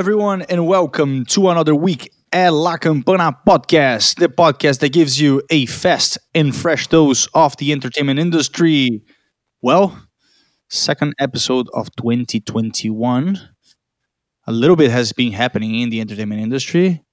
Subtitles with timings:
[0.00, 5.42] everyone, and welcome to another week at La Campana Podcast, the podcast that gives you
[5.50, 9.02] a fast and fresh dose of the entertainment industry.
[9.60, 10.06] Well,
[10.70, 13.38] second episode of 2021.
[14.46, 17.04] A little bit has been happening in the entertainment industry,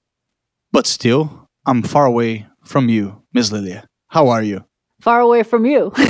[0.72, 3.86] but still, I'm far away from you, Miss Lilia.
[4.06, 4.64] How are you?
[5.02, 5.92] Far away from you.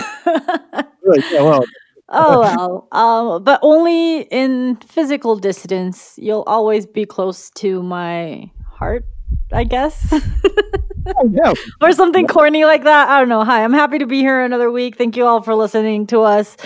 [1.09, 1.65] Right, yeah, well,
[2.09, 2.41] oh
[2.93, 6.15] well, um, but only in physical distance.
[6.17, 9.05] You'll always be close to my heart,
[9.53, 11.53] I guess, oh, yeah.
[11.81, 13.09] or something corny like that.
[13.09, 13.45] I don't know.
[13.45, 14.97] Hi, I'm happy to be here another week.
[14.97, 16.57] Thank you all for listening to us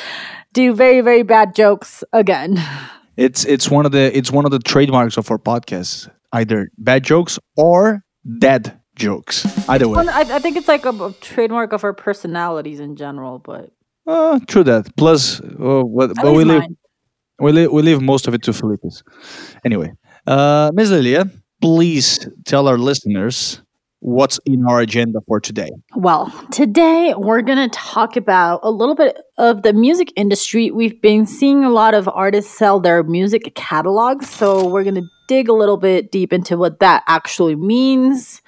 [0.52, 2.62] do very very bad jokes again.
[3.16, 6.10] It's it's one of the it's one of the trademarks of our podcast.
[6.32, 8.04] Either bad jokes or
[8.38, 9.46] dead jokes.
[9.68, 10.06] Either way.
[10.08, 13.70] I, I think it's like a, a trademark of our personalities in general, but
[14.06, 14.94] Uh, true that.
[14.96, 16.62] Plus, uh, what, but we leave
[17.38, 19.02] we leave we leave most of it to Felipe's.
[19.64, 19.92] Anyway,
[20.26, 20.90] uh, Ms.
[20.90, 23.62] Lilia, please tell our listeners
[24.00, 25.70] what's in our agenda for today.
[25.94, 30.72] Well, today we're going to talk about a little bit of the music industry.
[30.72, 35.06] We've been seeing a lot of artists sell their music catalogs, so we're going to
[35.28, 38.42] dig a little bit deep into what that actually means,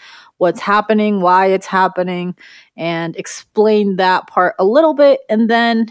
[0.44, 2.36] what's happening, why it's happening,
[2.76, 5.20] and explain that part a little bit.
[5.30, 5.86] And then,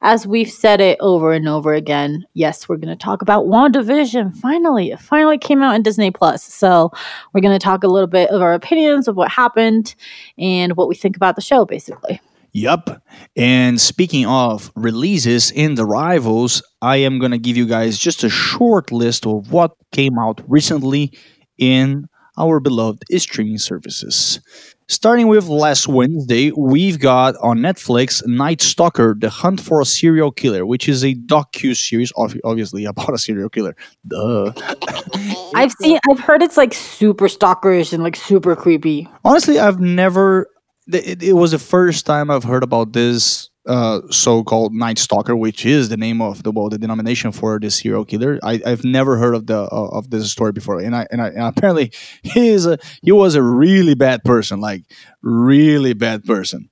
[0.00, 4.36] as we've said it over and over again, yes, we're going to talk about WandaVision.
[4.36, 6.44] Finally, it finally came out in Disney Plus.
[6.44, 6.92] So,
[7.34, 9.96] we're going to talk a little bit of our opinions of what happened
[10.38, 12.20] and what we think about the show, basically.
[12.52, 13.02] Yup.
[13.34, 18.30] And speaking of releases and arrivals, I am going to give you guys just a
[18.30, 21.12] short list of what came out recently
[21.58, 22.06] in
[22.38, 24.40] our beloved streaming services.
[24.88, 30.30] Starting with last Wednesday, we've got on Netflix Night Stalker: The Hunt for a Serial
[30.30, 33.74] Killer, which is a docu series, obviously about a serial killer.
[34.06, 34.52] Duh.
[35.54, 39.08] I've seen, I've heard it's like super stalkerish and like super creepy.
[39.24, 40.48] Honestly, I've never.
[40.92, 45.66] It, it was the first time I've heard about this uh, so-called Night Stalker, which
[45.66, 48.38] is the name of the well, the denomination for this serial killer.
[48.42, 51.28] I, I've never heard of the uh, of this story before, and I and, I,
[51.28, 54.84] and apparently he is a he was a really bad person, like
[55.22, 56.68] really bad person.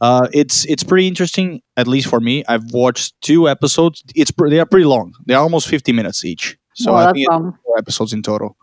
[0.00, 2.44] Uh, it's it's pretty interesting, at least for me.
[2.48, 4.04] I've watched two episodes.
[4.14, 5.14] It's they are pretty long.
[5.24, 6.58] They're almost fifty minutes each.
[6.74, 8.56] So Well, I think four episodes in total.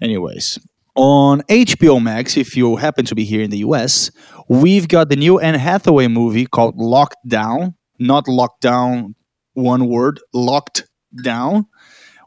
[0.00, 0.60] Anyways,
[0.98, 4.10] on HBO Max, if you happen to be here in the US,
[4.48, 7.74] we've got the new Anne Hathaway movie called Lockdown.
[8.00, 9.14] Not Lockdown,
[9.54, 10.88] one word, Locked
[11.22, 11.66] Down,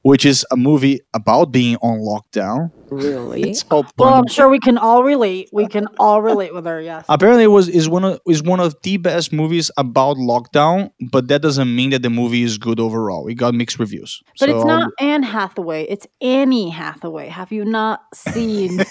[0.03, 2.72] which is a movie about being on lockdown.
[2.89, 3.44] Really?
[3.44, 5.50] It's called well, I'm sure we can all relate.
[5.53, 6.81] We can all relate with her.
[6.81, 7.06] Yes.
[7.07, 11.28] Apparently, it was is one of is one of the best movies about lockdown, but
[11.29, 13.28] that doesn't mean that the movie is good overall.
[13.28, 14.22] It got mixed reviews.
[14.39, 15.84] But So, it's not Anne Hathaway.
[15.84, 17.29] It's Annie Hathaway.
[17.29, 18.81] Have you not seen?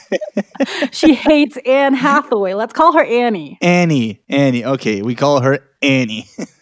[0.92, 2.54] she hates Anne Hathaway.
[2.54, 3.58] Let's call her Annie.
[3.60, 4.22] Annie.
[4.28, 4.64] Annie.
[4.64, 6.26] Okay, we call her Annie.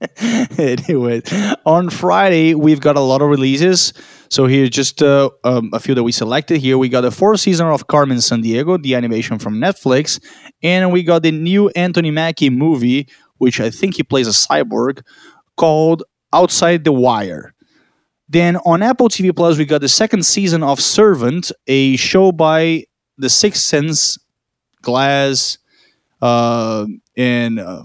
[0.58, 1.22] anyway,
[1.66, 3.92] on Friday we've got a lot of releases.
[4.30, 6.60] So here, just uh, um, a few that we selected.
[6.60, 10.20] Here we got the fourth season of Carmen Sandiego, the animation from Netflix,
[10.62, 15.02] and we got the new Anthony Mackie movie, which I think he plays a cyborg,
[15.56, 17.52] called Outside the Wire.
[18.28, 22.84] Then on Apple TV Plus, we got the second season of Servant, a show by
[23.18, 24.16] The Sixth Sense,
[24.82, 25.58] Glass,
[26.22, 26.86] uh,
[27.16, 27.84] and uh,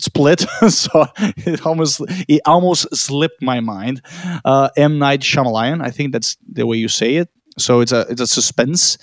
[0.00, 0.40] Split.
[0.68, 4.02] so it almost it almost slipped my mind.
[4.44, 7.28] Uh, M Night Shyamalan, I think that's the way you say it.
[7.58, 8.96] So it's a it's a suspense,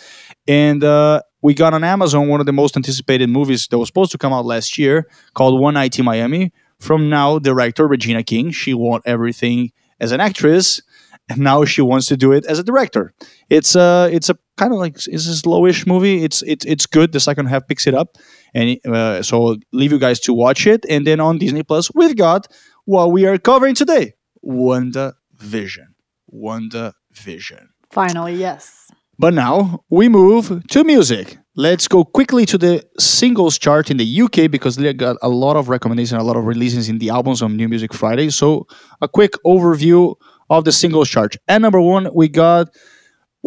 [0.47, 4.11] and uh, we got on Amazon one of the most anticipated movies that was supposed
[4.11, 6.51] to come out last year called One Night in Miami.
[6.79, 10.81] From now director Regina King, she won everything as an actress,
[11.29, 13.13] and now she wants to do it as a director.
[13.49, 16.23] It's a it's a kind of like it's a slowish movie.
[16.23, 17.11] It's it's it's good.
[17.11, 18.17] The second half picks it up,
[18.53, 20.85] and uh, so leave you guys to watch it.
[20.89, 22.47] And then on Disney Plus, we've got
[22.85, 25.95] what we are covering today: Wanda Vision.
[26.27, 27.69] Wanda Vision.
[27.91, 28.91] Finally, yes.
[29.19, 31.37] But now we move to music.
[31.55, 35.55] Let's go quickly to the singles chart in the UK because they got a lot
[35.55, 38.29] of recommendations, a lot of releases in the albums on New Music Friday.
[38.29, 38.67] So,
[39.01, 40.13] a quick overview
[40.51, 41.35] of the singles chart.
[41.47, 42.69] At number one, we got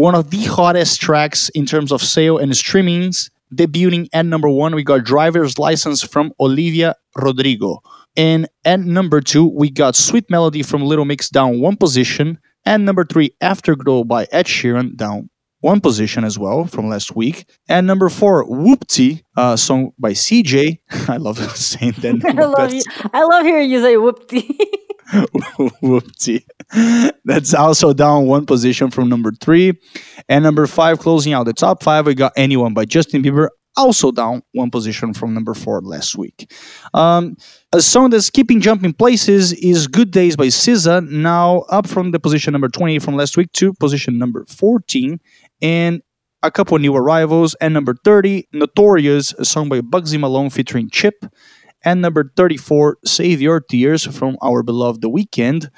[0.01, 3.31] one of the hottest tracks in terms of sale and streamings.
[3.55, 7.83] Debuting at number one, we got Driver's License from Olivia Rodrigo.
[8.17, 12.39] And at number two, we got Sweet Melody from Little Mix down one position.
[12.65, 15.29] And number three, Afterglow by Ed Sheeran down
[15.61, 17.49] one position as well from last week.
[17.69, 20.79] And number four, Whoopty, uh, song by CJ.
[21.09, 22.25] I love saying that.
[22.39, 22.83] I love you.
[23.13, 24.57] I love hearing you say whoopty.
[25.83, 26.45] Whoopsie.
[27.25, 29.73] That's also down one position from number three.
[30.29, 34.11] And number five, closing out the top five, we got Anyone by Justin Bieber, also
[34.11, 36.53] down one position from number four last week.
[36.95, 37.37] Um,
[37.73, 42.21] a song that's keeping jumping places is Good Days by SZA, now up from the
[42.21, 45.21] position number 20 from last week to position number 14.
[45.63, 46.03] And
[46.43, 47.55] a couple new arrivals.
[47.61, 51.25] And number 30, Notorious, a song by Bugsy Malone featuring Chip.
[51.85, 55.71] And number 34, Save Your Tears from our beloved The Weeknd.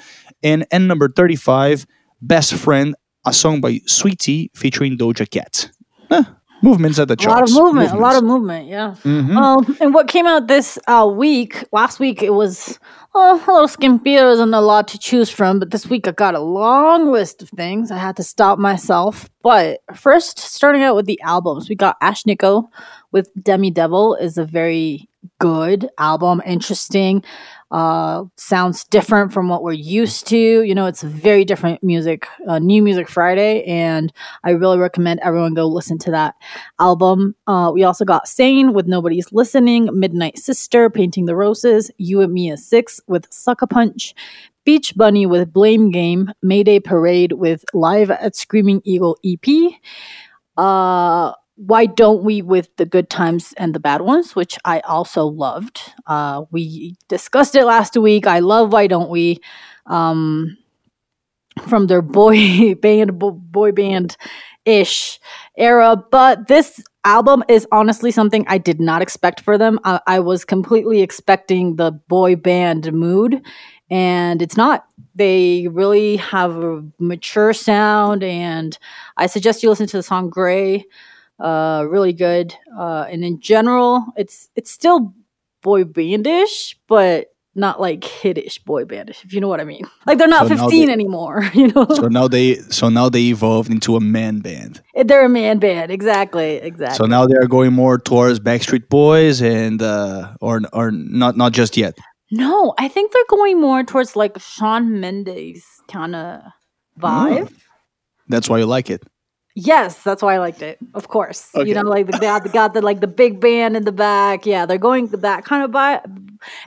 [0.43, 1.87] And, and number 35,
[2.21, 2.95] Best Friend,
[3.25, 5.71] a song by Saweetie featuring Doja Cat.
[6.11, 6.23] Eh,
[6.63, 7.53] movements at the charts.
[7.53, 8.95] A lot of movement, a lot of movement, yeah.
[9.03, 9.37] Mhm.
[9.37, 12.79] Um, and what came out this uh, week, last week, it was
[13.15, 14.17] oh, little skimpy.
[14.17, 17.49] Wasn't a lot to choose from, but this week I got a long list of
[17.51, 17.91] things.
[17.91, 19.29] I had to stop myself.
[19.43, 22.69] But first, starting out with the albums, we got Ashnikko
[23.11, 27.23] with Demi Devil is a very good album, interesting.
[27.73, 30.63] Uh, sounds different from what we're used to.
[30.63, 34.13] You know, it's very different music, uh, new music Friday, and
[34.45, 36.35] I really recommend everyone go listen to that
[36.79, 37.35] album.
[37.47, 42.33] Uh, we also got Zayn with Nobody's Listening, Midnight Sister, Painting the Roses, You and
[42.35, 44.15] Me as Six with Sucker Punch,
[44.65, 49.73] Beach Bunny with Blame Game, Mayday Parade with Live at Screaming Eagle EP.
[50.59, 55.27] Uh, why don't we with the good times and the bad ones, which I also
[55.27, 55.81] loved.
[56.07, 58.27] Uh, we discussed it last week.
[58.27, 59.41] I love why don't we
[59.87, 60.57] um,
[61.69, 64.17] from their boy band, boy band
[64.65, 65.21] ish
[65.57, 65.97] era.
[66.11, 69.79] But this album is honestly something I did not expect for them.
[69.85, 73.43] I, I was completely expecting the boy band mood,
[73.91, 74.87] and it's not.
[75.15, 78.79] They really have a mature sound, and
[79.19, 80.87] I suggest you listen to the song "Gray."
[81.43, 82.55] Uh, really good.
[82.79, 85.13] Uh, and in general, it's it's still
[85.63, 89.85] boy bandish, but not like kiddish boy bandish, if you know what I mean.
[90.07, 91.87] Like they're not So 15 they- anymore, you know.
[91.91, 94.81] So now they so now they evolved into a man band.
[94.95, 96.97] they're a man band, exactly, exactly.
[96.97, 101.77] So now they're going more towards Backstreet Boys and uh or or not not just
[101.77, 101.99] yet.
[102.31, 106.41] no, I think they're going more towards like Shawn Mendes kind of
[106.99, 107.53] vibe.
[108.29, 109.03] That's why you like it.
[109.55, 110.79] Yes, that's why I liked it.
[110.95, 111.69] Of course, Okay.
[111.69, 114.47] you know, like they got, they got the like the big band in the back.
[114.47, 116.05] Yeah, they're going that kind of vibe.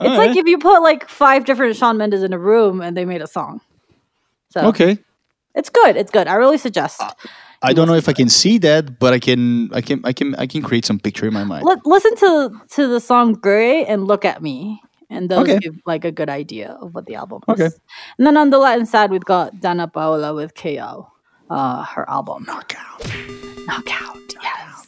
[0.00, 0.36] like Alright.
[0.36, 3.26] if you put like five different Shawn Mendes in a room and they made a
[3.26, 3.60] song.
[4.50, 4.98] So Okay.
[5.54, 5.96] it's good.
[5.96, 6.28] It's good.
[6.28, 7.02] I really suggest.
[7.62, 10.34] I don't know if I can see that, but I can I can I can
[10.36, 11.64] I can create some picture in my mind.
[11.64, 14.80] Li- listen to to the song "Gray" and "Look at Me,"
[15.10, 15.58] and those Okay.
[15.58, 17.52] give like a good idea of what the album is.
[17.60, 17.70] Okay.
[18.18, 21.08] And then on the Latin side, we've got Danna Paola with "KO,"
[21.50, 23.00] uh, her album Knockout.
[23.66, 24.86] "Knockout." Yes.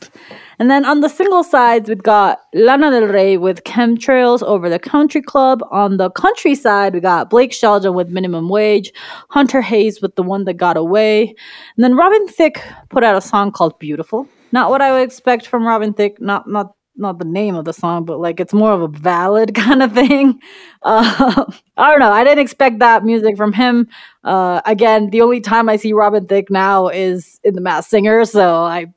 [0.58, 4.78] And then on the single sides, we've got Lana Del Rey with "Chemtrails" over the
[4.78, 5.62] Country Club.
[5.70, 8.93] On the country side, we got Blake Shelton with "Minimum Wage,"
[9.31, 11.34] Hunter Hayes with "The One That Got Away,"
[11.76, 15.46] and then Robin Thicke put out a song called "Beautiful." Not what I would expect
[15.46, 16.20] from Robin Thicke.
[16.20, 19.54] Not not not the name of the song, but like it's more of a ballad
[19.54, 20.40] kind of thing.
[20.82, 21.44] Uh,
[21.76, 22.12] I don't know.
[22.12, 23.88] I didn't expect that music from him.
[24.28, 28.26] Uh, again, the only time I see Robin Thicke now is in The Masked Singer,
[28.26, 28.92] so I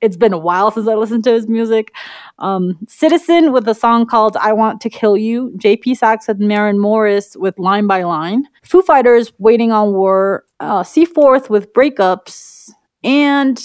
[0.00, 1.92] it's been a while since I listened to his music.
[2.38, 5.52] Um, Citizen with a song called I Want to Kill You.
[5.56, 8.46] JP Saxe and Maren Morris with Line by Line.
[8.62, 10.44] Foo Fighters Waiting on War.
[10.60, 12.70] Uh, Seaforth with Breakups.
[13.02, 13.58] And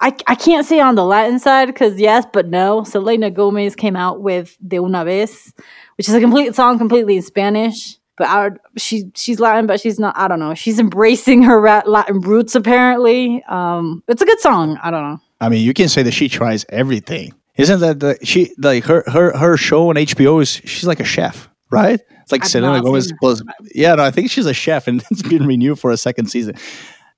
[0.00, 2.84] I, I can't say on the Latin side because yes, but no.
[2.84, 5.52] Selena Gomez came out with De Una Vez,
[5.96, 7.99] which is a complete song completely in Spanish.
[8.20, 10.14] But would- she she's Latin, but she's not.
[10.16, 10.52] I don't know.
[10.54, 13.42] She's embracing her Latin roots apparently.
[13.44, 14.78] Um, it's a good song.
[14.82, 15.20] I don't know.
[15.40, 17.32] I mean, you can say that she tries everything.
[17.56, 21.04] Isn't that the she like her her her show on HBO is she's like a
[21.04, 21.98] chef, right?
[22.20, 23.42] It's like I've Selena Gomez plus
[23.74, 26.56] Yeah, no, I think she's a chef and it's been renewed for a second season.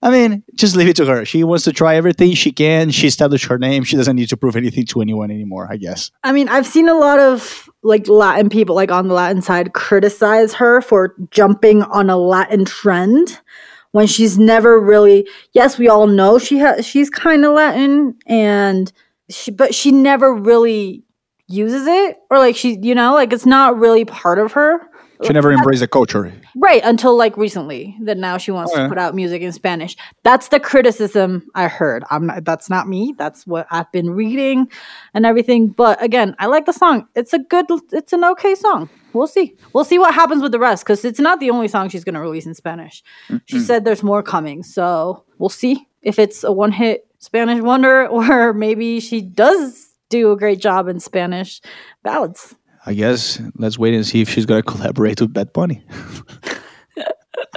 [0.04, 1.25] I mean, just leave it to her.
[1.25, 2.90] She wants to try everything she can.
[2.90, 3.82] She established her name.
[3.85, 6.11] She doesn't need to prove anything to anyone anymore, I guess.
[6.25, 9.72] I mean, I've seen a lot of like Latin people, like on the Latin side,
[9.72, 13.40] criticize her for jumping on a Latin trend
[13.90, 15.28] when she's never really.
[15.52, 16.86] Yes, we all know she has.
[16.86, 18.92] She's kind of Latin, and
[19.28, 21.04] she, but she never really
[21.48, 24.88] uses it, or like she, you know, like it's not really part of her.
[25.25, 26.33] She never embraced the culture.
[26.57, 29.97] Right, until like recently, that now she wants to put out music in Spanish.
[30.23, 32.05] That's the criticism I heard.
[32.11, 33.14] I'm not that's not me.
[33.17, 34.69] That's what I've been reading
[35.14, 35.69] and everything.
[35.69, 37.07] But again, I like the song.
[37.14, 38.88] It's a good it's an okay song.
[39.12, 39.57] We'll see.
[39.73, 42.14] We'll see what happens with the rest cuz it's not the only song she's going
[42.14, 43.02] to release in Spanish.
[43.47, 44.62] She said there's more coming.
[44.62, 50.37] So, we'll see if it's a one-hit Spanish wonder or maybe she does do a
[50.37, 51.61] great job in Spanish
[52.02, 52.55] ballads.
[52.84, 55.84] I guess let's wait and see if she's gonna collaborate with Bad Bunny.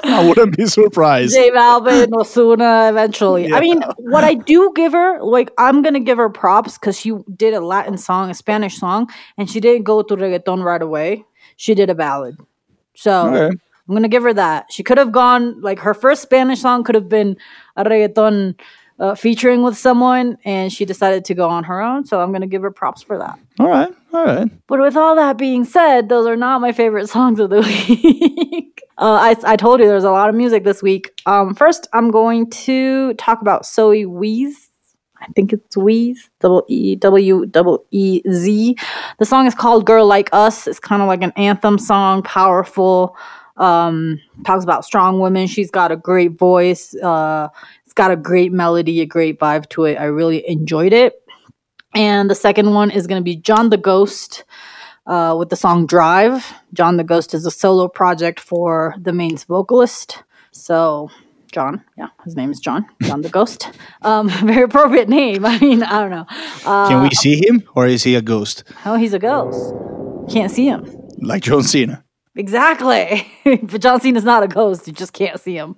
[0.04, 1.34] I wouldn't be surprised.
[1.34, 3.52] J Balvin, Ozuna, eventually.
[3.52, 7.14] I mean, what I do give her, like, I'm gonna give her props because she
[7.36, 11.26] did a Latin song, a Spanish song, and she didn't go to reggaeton right away.
[11.56, 12.38] She did a ballad.
[12.96, 13.58] So Okay.
[13.88, 14.72] I'm gonna give her that.
[14.72, 17.38] She could have gone like her first Spanish song could have been
[17.76, 18.60] a reggaeton
[19.00, 22.06] uh, featuring with someone, and she decided to go on her own.
[22.06, 23.38] So I'm gonna give her props for that.
[23.60, 23.94] All right.
[24.14, 24.50] All right.
[24.68, 28.82] But with all that being said, those are not my favorite songs of the week.
[28.98, 31.12] uh, I, I told you there's a lot of music this week.
[31.26, 34.70] Um, first, I'm going to talk about Zoe Weeze.
[35.22, 38.78] I think it's Weeze, double E W double E Z.
[39.18, 43.16] The song is called "Girl Like Us." It's kind of like an anthem song, powerful.
[43.58, 45.48] Um, talks about strong women.
[45.48, 46.94] She's got a great voice.
[46.96, 47.48] Uh,
[47.96, 49.96] got a great melody, a great vibe to it.
[49.96, 51.14] I really enjoyed it.
[51.94, 54.44] And the second one is going to be John the Ghost
[55.08, 56.54] uh, with the song Drive.
[56.74, 60.24] John the Ghost is a solo project for the Maine's vocalist.
[60.52, 61.10] So,
[61.54, 63.72] John, yeah, his name is John, John the Ghost.
[64.02, 65.46] Um, very appropriate name.
[65.54, 66.26] I mean, I don't know.
[66.66, 68.64] Uh, Can we see him or is he a ghost?
[68.86, 69.74] oh, he's a ghost.
[70.32, 70.86] Can't see him.
[71.20, 72.04] Like John Cena.
[72.36, 73.26] Exactly.
[73.46, 74.86] but John Cena's not a ghost.
[74.86, 75.76] You just can't see him.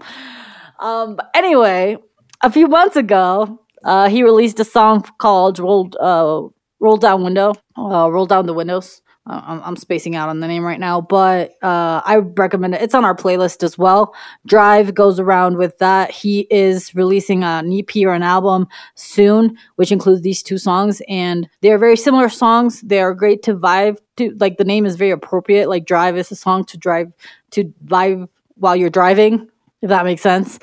[0.80, 1.98] Um, but anyway,
[2.42, 6.48] a few months ago, uh, he released a song called "Roll uh,
[6.80, 9.02] Roll Down Window." Uh, Roll down the windows.
[9.30, 12.82] Uh, I'm, I'm spacing out on the name right now, but uh, I recommend it.
[12.82, 14.16] It's on our playlist as well.
[14.46, 16.12] Drive goes around with that.
[16.12, 21.48] He is releasing an EP or an album soon, which includes these two songs, and
[21.62, 22.82] they are very similar songs.
[22.82, 24.36] They are great to vibe to.
[24.40, 25.70] Like the name is very appropriate.
[25.70, 27.12] Like Drive is a song to drive
[27.52, 29.50] to vibe while you're driving,
[29.82, 30.58] if that makes sense.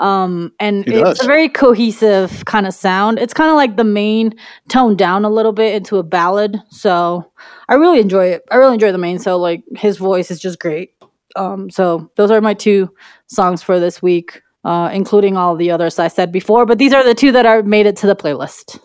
[0.00, 1.24] Um, and It it's does.
[1.24, 3.18] a very cohesive kind of sound.
[3.18, 4.32] It's kind of like the Maine
[4.68, 6.60] toned down a little bit into a ballad.
[6.70, 7.30] So
[7.68, 8.42] I really enjoy it.
[8.50, 9.18] I really enjoy the Maine.
[9.18, 10.92] So like his voice is just great.
[11.36, 12.92] Um, so those are my two
[13.26, 16.64] songs for this week, uh, including all the others I said before.
[16.64, 18.78] But these are the two that are made it to the playlist.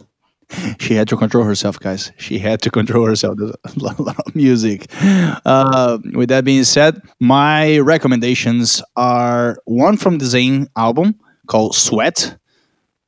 [0.79, 2.11] She had to control herself, guys.
[2.17, 3.37] She had to control herself.
[3.39, 4.87] A lot lot of music.
[5.45, 11.15] Uh, with that being said, my recommendations are one from the Zayn album
[11.47, 12.37] called Sweat.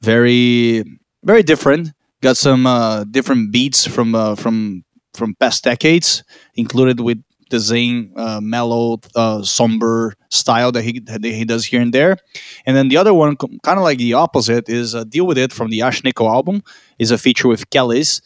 [0.01, 0.83] Very,
[1.23, 1.91] very different.
[2.21, 4.83] Got some uh, different beats from uh, from
[5.13, 6.23] from past decades,
[6.55, 11.81] included with the Zayn uh, mellow, uh, somber style that he that he does here
[11.81, 12.17] and there.
[12.65, 15.53] And then the other one, kind of like the opposite, is uh, "Deal with It"
[15.53, 16.63] from the Ashnikko album.
[16.99, 18.21] Is a feature with Kelis,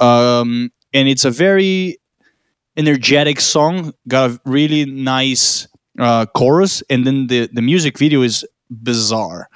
[0.00, 1.98] um, and it's a very
[2.76, 3.92] energetic song.
[4.08, 9.48] Got a really nice uh, chorus, and then the the music video is bizarre.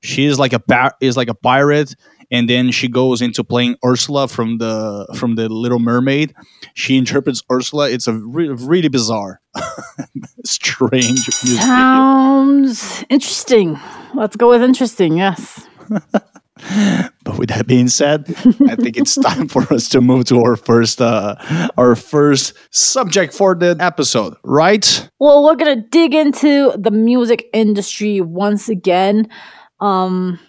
[0.00, 1.94] She is like a is like a pirate,
[2.30, 6.34] and then she goes into playing Ursula from the from the Little Mermaid.
[6.74, 7.90] She interprets Ursula.
[7.90, 9.40] It's a re- really bizarre,
[10.44, 11.24] strange.
[11.26, 13.78] Sounds interesting.
[14.14, 15.16] Let's go with interesting.
[15.16, 15.66] Yes.
[17.22, 18.24] But with that being said,
[18.68, 21.36] I think it's time for us to move to our first uh,
[21.76, 25.08] our first subject for the episode, right?
[25.20, 29.28] Well, we're gonna dig into the music industry once again.
[29.80, 30.40] Um,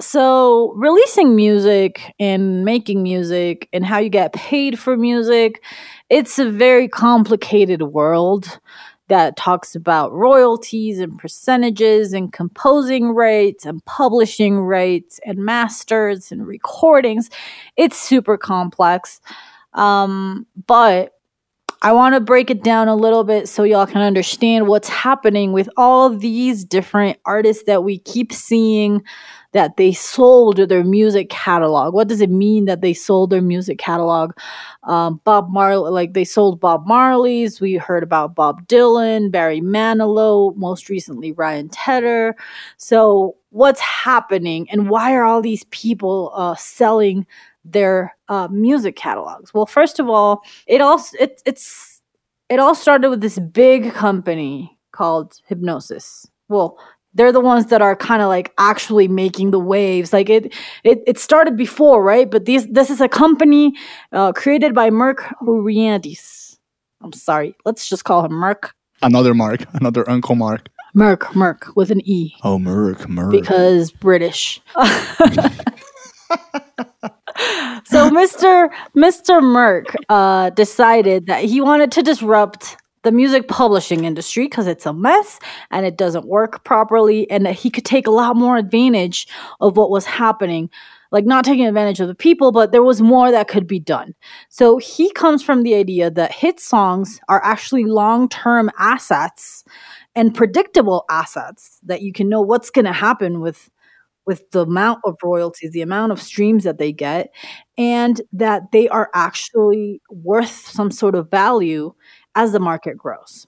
[0.00, 5.62] so releasing music and making music and how you get paid for music,
[6.08, 8.60] it's a very complicated world
[9.08, 16.46] that talks about royalties and percentages and composing rates and publishing rates and masters and
[16.46, 17.30] recordings.
[17.76, 19.20] It's super complex.
[19.72, 21.14] Um, but
[21.80, 25.52] I want to break it down a little bit so y'all can understand what's happening
[25.52, 29.02] with all these different artists that we keep seeing
[29.58, 31.92] that they sold their music catalog.
[31.92, 34.30] What does it mean that they sold their music catalog?
[34.84, 37.60] Um, Bob Marley, like they sold Bob Marley's.
[37.60, 42.36] We heard about Bob Dylan, Barry Manilow, most recently Ryan Tedder.
[42.76, 47.26] So, what's happening and why are all these people uh, selling
[47.64, 49.52] their uh, music catalogs?
[49.52, 52.00] Well, first of all, it all it, it's
[52.48, 56.28] it all started with this big company called Hipgnosis.
[56.48, 56.78] Well,
[57.14, 60.12] they're the ones that are kind of like actually making the waves.
[60.12, 62.30] Like it, it, it started before, right?
[62.30, 63.74] But these, this is a company
[64.12, 66.56] uh, created by Merck Riandis.
[67.00, 68.70] I'm sorry, let's just call him Merck.
[69.02, 70.68] Another Mark, another Uncle Mark.
[70.96, 73.30] Merck, Merck with an E Oh, Merck, Merck.
[73.30, 74.60] because British.
[77.84, 78.68] so Mr.
[78.96, 79.40] Mr.
[79.40, 82.76] Merck uh, decided that he wanted to disrupt
[83.08, 87.54] the music publishing industry because it's a mess and it doesn't work properly, and that
[87.54, 89.26] he could take a lot more advantage
[89.60, 90.68] of what was happening.
[91.10, 94.14] Like not taking advantage of the people, but there was more that could be done.
[94.50, 99.64] So he comes from the idea that hit songs are actually long term assets
[100.14, 103.70] and predictable assets that you can know what's going to happen with
[104.26, 107.30] with the amount of royalties, the amount of streams that they get,
[107.78, 111.94] and that they are actually worth some sort of value
[112.38, 113.46] as the market grows.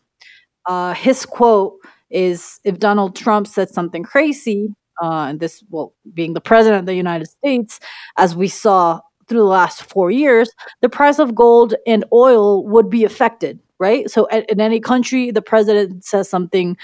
[0.67, 1.79] Uh, his quote
[2.11, 6.87] is if Donald Trump said something crazy, uh, and this, well, being the president of
[6.87, 7.81] the United States,
[8.19, 10.51] as we saw through the last four years,
[10.83, 14.11] the price of gold and oil would be affected, right?
[14.11, 16.77] So, at, in any country, the president says something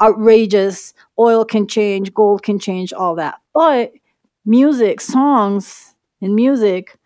[0.00, 3.38] outrageous, oil can change, gold can change, all that.
[3.52, 3.92] But
[4.46, 6.96] music, songs, and music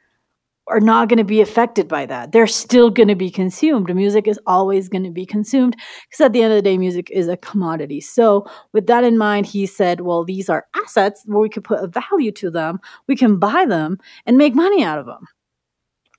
[0.68, 2.32] are not going to be affected by that.
[2.32, 3.94] They're still going to be consumed.
[3.94, 5.76] Music is always going to be consumed
[6.08, 8.00] because at the end of the day, music is a commodity.
[8.00, 11.80] So, with that in mind, he said, Well, these are assets where we could put
[11.80, 15.26] a value to them, we can buy them and make money out of them.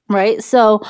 [0.10, 0.44] Right?
[0.44, 0.82] So,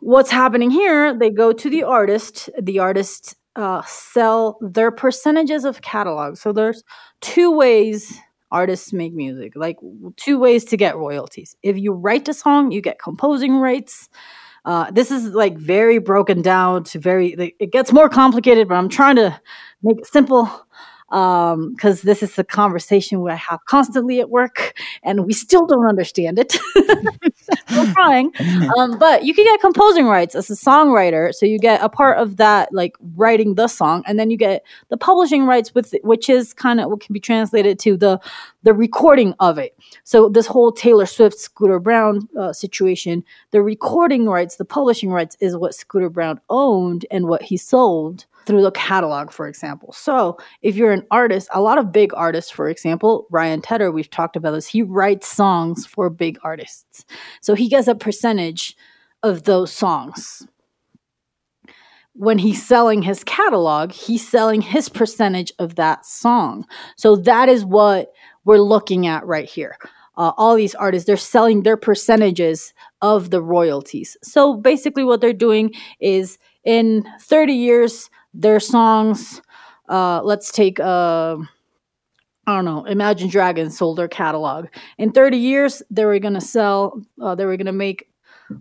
[0.00, 1.16] what's happening here?
[1.16, 6.36] They go to the artist, the artist uh, sell their percentages of catalog.
[6.36, 6.82] So there's
[7.20, 8.18] two ways
[8.52, 9.78] artists make music, like
[10.16, 11.56] two ways to get royalties.
[11.62, 14.08] If you write a song, you get composing rights.
[14.64, 17.34] Uh, this is like very broken down to very.
[17.36, 19.40] Like, it gets more complicated, but I'm trying to
[19.82, 20.48] make it simple
[21.12, 25.86] because um, this is the conversation we have constantly at work, and we still don't
[25.86, 26.56] understand it.
[27.70, 28.32] We're trying,
[28.78, 32.16] um, but you can get composing rights as a songwriter, so you get a part
[32.16, 36.30] of that, like writing the song, and then you get the publishing rights with which
[36.30, 38.18] is kind of what can be translated to the
[38.62, 39.76] the recording of it.
[40.04, 45.36] So this whole Taylor Swift, Scooter Braun uh, situation, the recording rights, the publishing rights,
[45.40, 49.92] is what Scooter Braun owned and what he sold through the catalog, for example.
[49.92, 54.10] So if you're an artist, a lot of big artists, for example, Ryan Tedder, we've
[54.10, 57.04] talked about this, he writes songs for big artists.
[57.40, 58.76] So he gets a percentage
[59.22, 60.46] of those songs.
[62.14, 66.66] When he's selling his catalog, he's selling his percentage of that song.
[66.96, 68.12] So that is what
[68.44, 69.76] we're looking at right here.
[70.18, 74.16] Uh, all these artists, they're selling their percentages of the royalties.
[74.22, 79.40] So basically, what they're doing is in 30 years, their songs.
[79.88, 81.36] Uh, let's take uh,
[82.46, 82.84] I don't know.
[82.86, 84.66] Imagine Dragons sold their catalog
[84.98, 85.82] in 30 years.
[85.90, 87.00] They were going to sell.
[87.20, 88.08] Uh, they were going to make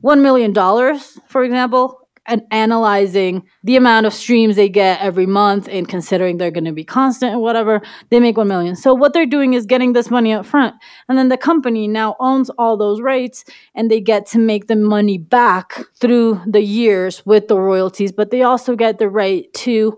[0.02, 5.68] one million dollars, for example, and analyzing the amount of streams they get every month
[5.68, 8.76] and considering they're going to be constant and whatever, they make 1 million.
[8.76, 10.76] So what they're doing is getting this money up front.
[11.10, 14.76] And then the company now owns all those rights and they get to make the
[14.76, 19.98] money back through the years with the royalties, but they also get the right to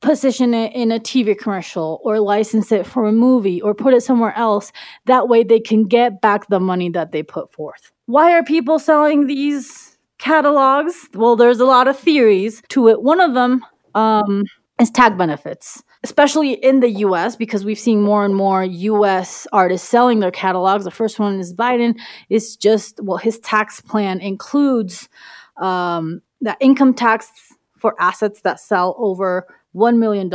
[0.00, 4.02] position it in a TV commercial or license it for a movie or put it
[4.02, 4.72] somewhere else.
[5.06, 7.90] That way they can get back the money that they put forth.
[8.06, 9.87] Why are people selling these
[10.18, 11.08] catalogs.
[11.14, 13.02] Well, there's a lot of theories to it.
[13.02, 14.44] One of them um,
[14.80, 19.88] is tag benefits, especially in the US, because we've seen more and more US artists
[19.88, 20.84] selling their catalogs.
[20.84, 21.98] The first one is Biden.
[22.28, 25.08] It's just, well, his tax plan includes
[25.56, 27.30] um, that income tax
[27.78, 30.32] for assets that sell over $1 million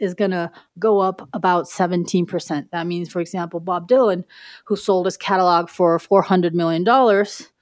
[0.00, 2.70] is going to go up about 17%.
[2.70, 4.24] That means, for example, Bob Dylan,
[4.64, 6.84] who sold his catalog for $400 million,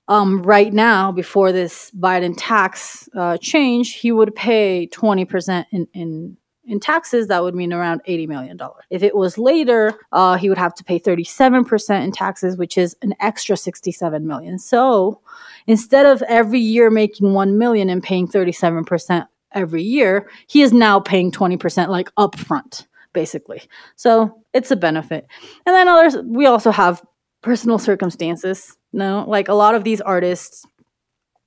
[0.09, 6.37] um, right now, before this Biden tax uh, change, he would pay 20% in, in,
[6.67, 7.29] in taxes.
[7.29, 8.59] That would mean around $80 million.
[8.91, 12.97] If it was later, uh, he would have to pay 37% in taxes, which is
[13.03, 14.59] an extra 67 million.
[14.59, 15.21] So
[15.67, 21.01] instead of every year making 1 million and paying 37% every year, he is now
[21.01, 23.63] paying 20% like upfront basically.
[23.97, 25.27] So it's a benefit.
[25.65, 27.03] And then others, we also have
[27.41, 28.77] personal circumstances.
[28.95, 30.65] No, like a lot of these artists.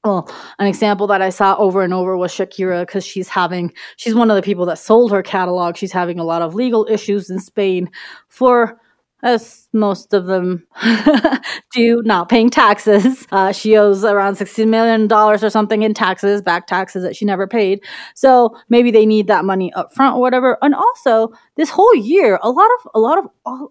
[0.03, 0.29] Well,
[0.59, 4.29] an example that I saw over and over was Shakira because she's having, she's one
[4.29, 5.77] of the people that sold her catalog.
[5.77, 7.89] She's having a lot of legal issues in Spain
[8.27, 8.79] for
[9.23, 10.65] as most of them
[11.73, 13.25] do, not paying taxes.
[13.31, 17.47] Uh, she owes around $16 million or something in taxes, back taxes that she never
[17.47, 17.83] paid.
[18.13, 20.57] So maybe they need that money up front or whatever.
[20.61, 23.25] And also, this whole year, a lot of a lot of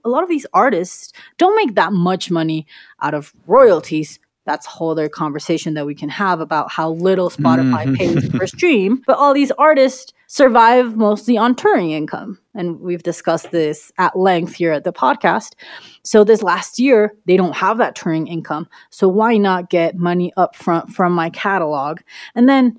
[0.05, 2.67] a lot of these artists don't make that much money
[3.01, 7.29] out of royalties that's a whole other conversation that we can have about how little
[7.29, 7.95] Spotify mm-hmm.
[7.95, 9.03] pays per stream.
[9.07, 12.39] But all these artists survive mostly on touring income.
[12.55, 15.55] And we've discussed this at length here at the podcast.
[16.03, 18.69] So this last year, they don't have that touring income.
[18.91, 22.01] So why not get money up front from my catalog?
[22.35, 22.79] And then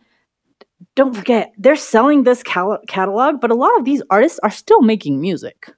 [0.96, 4.82] don't forget, they're selling this cal- catalog, but a lot of these artists are still
[4.82, 5.70] making music.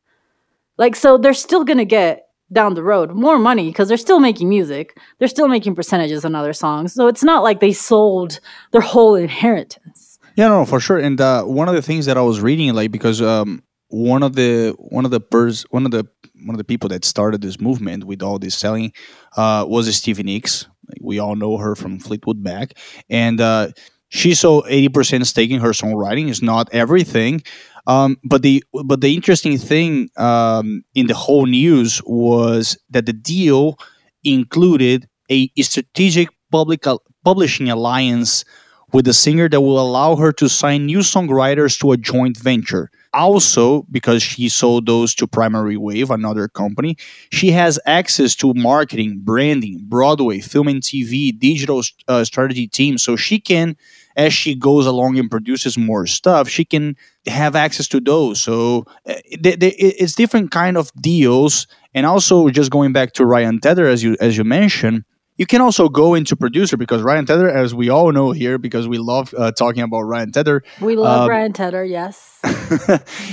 [0.78, 4.20] Like, so they're still going to get down the road more money because they're still
[4.20, 8.40] making music they're still making percentages on other songs so it's not like they sold
[8.72, 10.09] their whole inheritance
[10.40, 10.98] Yeah, no, for sure.
[10.98, 14.36] And uh, one of the things that I was reading, like, because um, one of
[14.36, 16.08] the one of the pers- one of the
[16.46, 18.94] one of the people that started this movement with all this selling
[19.36, 20.66] uh, was Stevie Nicks.
[21.02, 22.78] We all know her from Fleetwood Mac,
[23.10, 23.72] and uh,
[24.08, 26.30] she sold eighty percent stake in her songwriting.
[26.30, 27.44] Is not everything,
[27.86, 33.12] um, but the but the interesting thing um, in the whole news was that the
[33.12, 33.78] deal
[34.24, 36.86] included a strategic public
[37.26, 38.46] publishing alliance
[38.92, 42.90] with a singer that will allow her to sign new songwriters to a joint venture.
[43.14, 46.96] Also, because she sold those to Primary Wave, another company,
[47.32, 52.98] she has access to marketing, branding, Broadway, film and TV, digital uh, strategy team.
[53.00, 53.76] So she can,
[54.16, 58.42] as she goes along and produces more stuff, she can have access to those.
[58.42, 61.66] So uh, they, they, it's different kind of deals.
[61.96, 65.04] And also, just going back to Ryan Tedder, as you as you mentioned,
[65.40, 68.90] you can also go into producer because Ryan Tedder, as we all know here, because
[68.90, 70.64] we love uh, talking about Ryan Tedder.
[70.82, 72.42] We love um, Ryan Tedder, yes.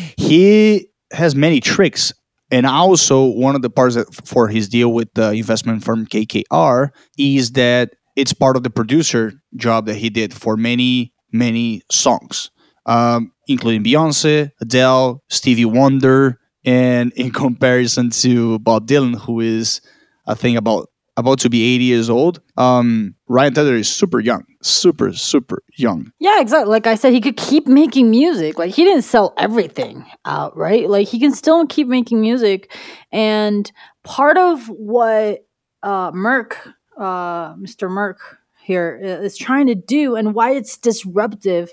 [0.16, 2.12] he has many tricks.
[2.52, 7.50] And also, one of the parts for his deal with the investment firm KKR is
[7.52, 12.52] that it's part of the producer job that he did for many, many songs,
[12.86, 19.80] um, including Beyonce, Adele, Stevie Wonder, and in comparison to Bob Dylan, who is,
[20.28, 22.40] I think, about about to be 80 years old.
[22.56, 26.12] Um, Ryan Tedder is super young, super, super young.
[26.18, 26.70] Yeah, exactly.
[26.70, 28.58] Like I said, he could keep making music.
[28.58, 30.88] Like he didn't sell everything out, right?
[30.88, 32.74] Like he can still keep making music.
[33.12, 33.70] And
[34.04, 35.46] part of what
[35.82, 36.56] uh, Merck,
[36.98, 37.88] uh, Mr.
[37.88, 38.16] Merck
[38.62, 41.70] here is trying to do and why it's disruptive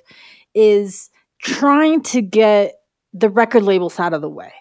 [0.53, 2.75] is trying to get
[3.13, 4.53] the record labels out of the way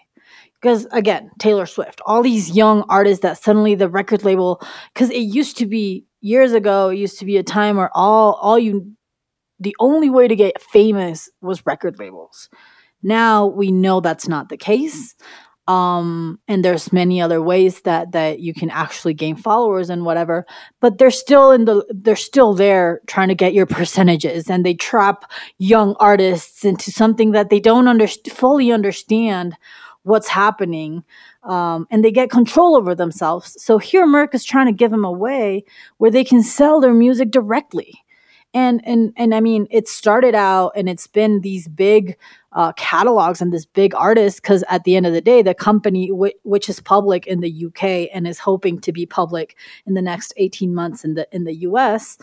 [0.63, 4.61] because again taylor swift all these young artists that suddenly the record label
[4.93, 8.39] because it used to be years ago it used to be a time where all
[8.41, 8.95] all you
[9.63, 12.49] the only way to get famous was record labels.
[13.01, 15.15] Now we know that's not the case
[15.69, 20.45] um and there's many other ways that that you can actually gain followers and whatever
[20.81, 24.73] but they're still in the they're still there trying to get your percentages and they
[24.73, 29.55] trap young artists into something that they don't under, fully understand
[30.03, 31.03] what's happening
[31.43, 33.61] um, and they get control over themselves.
[33.61, 35.63] So here, Merck is trying to give them a way
[35.97, 38.02] where they can sell their music directly.
[38.53, 42.17] And and and I mean, it started out and it's been these big
[42.51, 46.09] uh, catalogs and this big artist because at the end of the day, the company
[46.09, 50.03] w- which is public in the UK and is hoping to be public in the
[50.03, 52.19] next eighteen months in the in the US,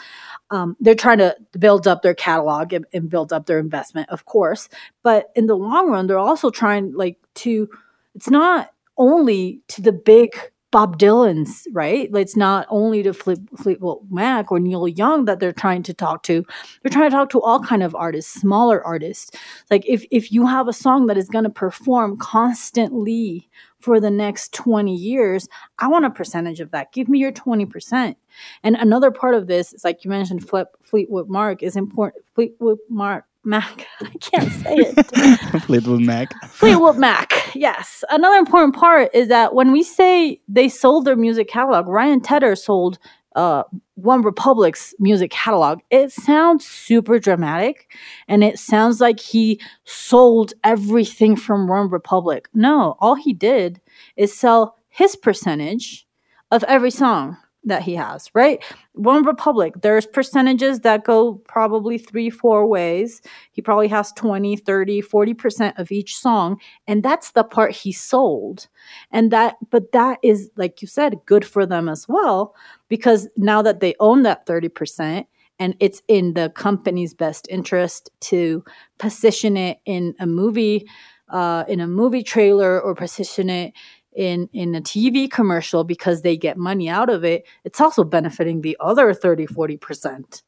[0.50, 4.24] um, they're trying to build up their catalog and, and build up their investment, of
[4.24, 4.68] course.
[5.02, 7.68] But in the long run, they're also trying like to.
[8.14, 10.30] It's not only to the big
[10.70, 12.08] Bob Dylan's, right?
[12.14, 16.22] It's not only to Fleet, Fleetwood Mac or Neil Young that they're trying to talk
[16.24, 16.44] to.
[16.82, 19.36] They're trying to talk to all kind of artists, smaller artists.
[19.70, 23.48] Like if if you have a song that is going to perform constantly
[23.80, 26.92] for the next 20 years, I want a percentage of that.
[26.92, 28.14] Give me your 20%.
[28.62, 32.24] And another part of this is like you mentioned Flip, Fleetwood Mark is important.
[32.34, 33.86] Fleetwood Mark Mac.
[34.00, 35.62] I can't say it.
[35.62, 36.32] Fleetwood Mac.
[36.48, 37.32] Fleetwood Mac.
[37.54, 38.04] Yes.
[38.10, 42.54] Another important part is that when we say they sold their music catalog, Ryan Tedder
[42.54, 42.98] sold
[43.36, 43.62] uh,
[43.94, 45.80] One Republic's music catalog.
[45.90, 47.92] It sounds super dramatic,
[48.28, 52.48] and it sounds like he sold everything from One Republic.
[52.52, 53.80] No, all he did
[54.16, 56.06] is sell his percentage
[56.50, 58.62] of every song that he has, right?
[58.94, 63.20] One Republic, there's percentages that go probably three, four ways.
[63.52, 66.58] He probably has 20, 30, 40% of each song.
[66.86, 68.68] And that's the part he sold.
[69.10, 72.54] And that, but that is, like you said, good for them as well,
[72.88, 75.26] because now that they own that 30%,
[75.58, 78.64] and it's in the company's best interest to
[78.98, 80.88] position it in a movie,
[81.28, 83.74] uh, in a movie trailer, or position it
[84.14, 88.60] in in a TV commercial because they get money out of it, it's also benefiting
[88.60, 90.42] the other 30 40%.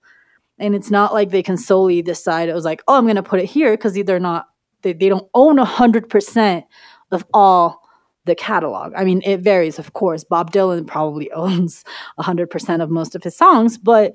[0.58, 3.22] And it's not like they can solely decide it was like, "Oh, I'm going to
[3.22, 4.48] put it here" because they're not
[4.82, 6.64] they, they don't own 100%
[7.10, 7.82] of all
[8.24, 8.92] the catalog.
[8.96, 10.24] I mean, it varies, of course.
[10.24, 11.84] Bob Dylan probably owns
[12.20, 14.14] 100% of most of his songs, but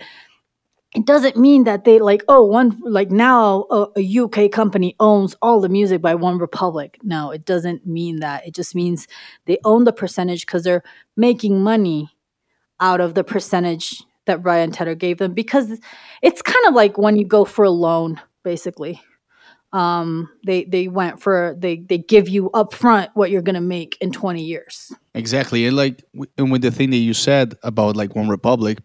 [0.96, 5.36] it doesn't mean that they like oh one like now a, a, uk company owns
[5.42, 6.98] all the music by one republic.
[7.04, 8.48] No it doesn't mean that.
[8.48, 9.08] It just means
[9.46, 10.84] they own the percentage because they're
[11.16, 12.10] making money
[12.80, 15.80] out of the percentage that ryan tedder gave them because
[16.22, 19.02] it's kind of like when you go for a loan basically.
[19.74, 24.14] Um they they went for they they give you upfront what you're gonna make in
[24.14, 24.94] 20 years.
[25.14, 26.06] Exactly and like
[26.38, 28.78] and with the thing that you said about like one republic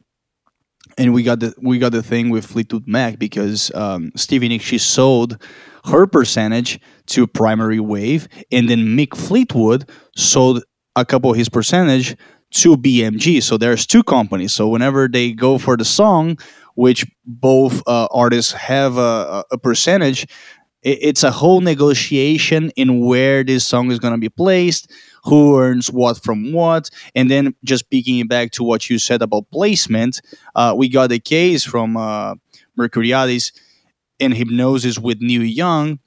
[0.99, 4.65] and we got the we got the thing with Fleetwood Mac because um, Stevie Nicks
[4.65, 5.43] she sold
[5.85, 10.63] her percentage to Primary Wave, and then Mick Fleetwood sold
[10.95, 12.17] a couple of his percentage
[12.53, 13.43] to BMG.
[13.43, 14.53] So there's two companies.
[14.53, 16.39] So whenever they go for the song,
[16.75, 20.25] which both uh, artists have a, a percentage,
[20.83, 24.91] it, it's a whole negotiation in where this song is going to be placed,
[25.25, 29.23] who earns what from what, and then just picking it back to what you said
[29.23, 30.21] about placement,
[30.55, 32.35] uh, we got a case from uh,
[32.79, 33.53] Mercuriadis
[34.19, 35.99] in Hipgnosis with Neil Young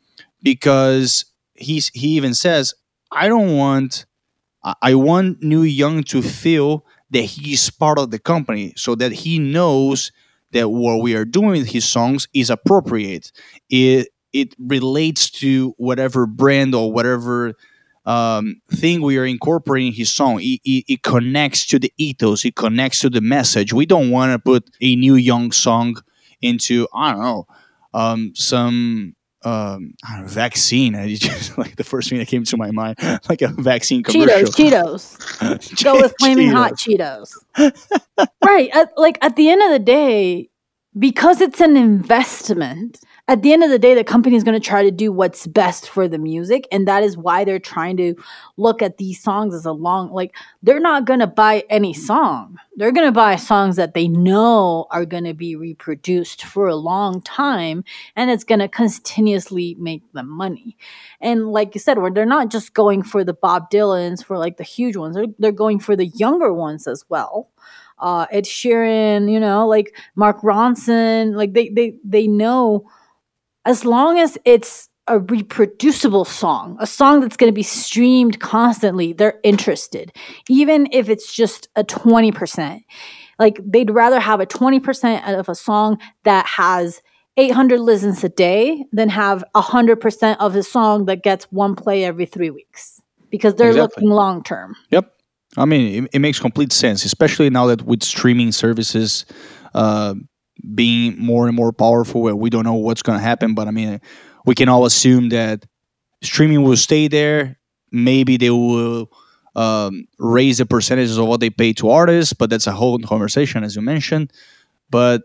[0.41, 2.73] because he's he even says,
[3.11, 4.05] I don't want
[4.81, 9.37] I want Neil Young to feel that he's part of the company so that he
[9.39, 10.11] knows
[10.51, 13.31] that what we are doing with his songs is appropriate.
[13.69, 17.53] It it relates to whatever brand or whatever
[18.05, 20.39] um, thing we are incorporating his song.
[20.39, 22.45] It, it, it, connects to the ethos.
[22.45, 23.73] It connects to the message.
[23.73, 25.95] We don't want to put a Neil Young song
[26.41, 27.47] into I don't know
[27.95, 30.95] um, some um, know, vaccine.
[30.95, 32.97] I just like the first thing that came to my mind,
[33.29, 34.51] like a vaccine commercial.
[34.51, 35.83] Cheetos, Cheetos.
[35.83, 36.53] Go with flaming Cheetos.
[36.53, 38.31] hot Cheetos.
[38.43, 38.69] right.
[38.73, 40.49] At, like at the end of the day,
[40.97, 44.65] because it's an investment at the end of the day, the company is going to
[44.65, 46.67] try to do what's best for the music.
[46.71, 48.13] And that is why they're trying to
[48.55, 52.57] look at these songs as a long, like, they're not going to buy any song.
[52.75, 56.75] They're going to buy songs that they know are going to be reproduced for a
[56.75, 57.83] long time
[58.15, 60.77] and it's going to continuously make them money.
[61.19, 64.57] And like you said, where they're not just going for the Bob Dylans, for like
[64.57, 67.49] the huge ones, they're, they're going for the younger ones as well
[67.97, 72.89] uh Ed Sheeran, you know, like Mark Ronson, like they they they know
[73.65, 79.13] as long as it's a reproducible song, a song that's going to be streamed constantly,
[79.13, 80.11] they're interested.
[80.49, 82.83] Even if it's just a 20%.
[83.37, 87.01] Like they'd rather have a 20% of a song that has
[87.37, 92.25] 800 listens a day than have 100% of a song that gets one play every
[92.25, 94.03] three weeks because they're exactly.
[94.03, 94.75] looking long term.
[94.91, 95.11] Yep.
[95.57, 99.25] I mean, it, it, makes complete sense, especially now that with streaming services,
[99.73, 100.15] uh,
[100.73, 102.21] being more and more powerful.
[102.21, 103.99] We don't know what's going to happen, but I mean,
[104.45, 105.65] we can all assume that
[106.21, 107.59] streaming will stay there.
[107.91, 109.11] Maybe they will
[109.55, 113.63] um, raise the percentages of what they pay to artists, but that's a whole conversation,
[113.63, 114.31] as you mentioned.
[114.89, 115.23] But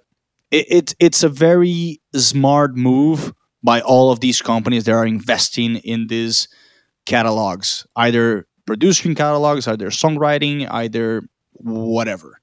[0.51, 5.77] it, it it's a very smart move by all of these companies that are investing
[5.77, 6.49] in these
[7.07, 12.41] catalogs, either producing catalogs, either songwriting, either whatever.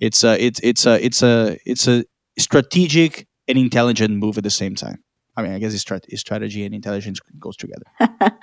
[0.00, 2.04] It's a it's it's a it's a it's a
[2.38, 5.02] strategic and intelligent move at the same time.
[5.36, 7.84] I mean, I guess it's, strategy and intelligence goes together.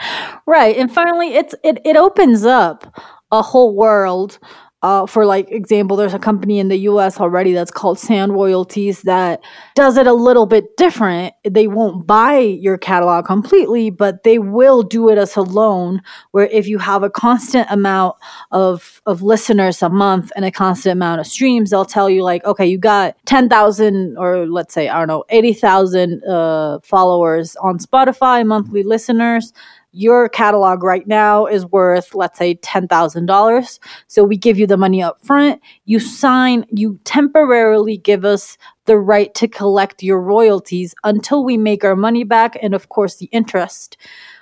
[0.45, 3.01] right, and finally, it's it it opens up
[3.31, 4.39] a whole world
[4.83, 7.19] uh, for like example, there's a company in the U.S.
[7.19, 9.43] already that's called Sound Royalties that
[9.75, 11.35] does it a little bit different.
[11.47, 16.01] They won't buy your catalog completely, but they will do it as a loan.
[16.31, 18.15] Where if you have a constant amount
[18.51, 22.43] of of listeners a month and a constant amount of streams, they'll tell you like,
[22.45, 27.55] okay, you got ten thousand or let's say I don't know eighty thousand uh, followers
[27.57, 29.53] on Spotify, monthly listeners
[29.91, 33.79] your catalog right now is worth, let's say, $10,000.
[34.07, 35.61] So we give you the money up front.
[35.85, 41.83] You sign, you temporarily give us the right to collect your royalties until we make
[41.83, 42.57] our money back.
[42.61, 43.97] And of course, the interest.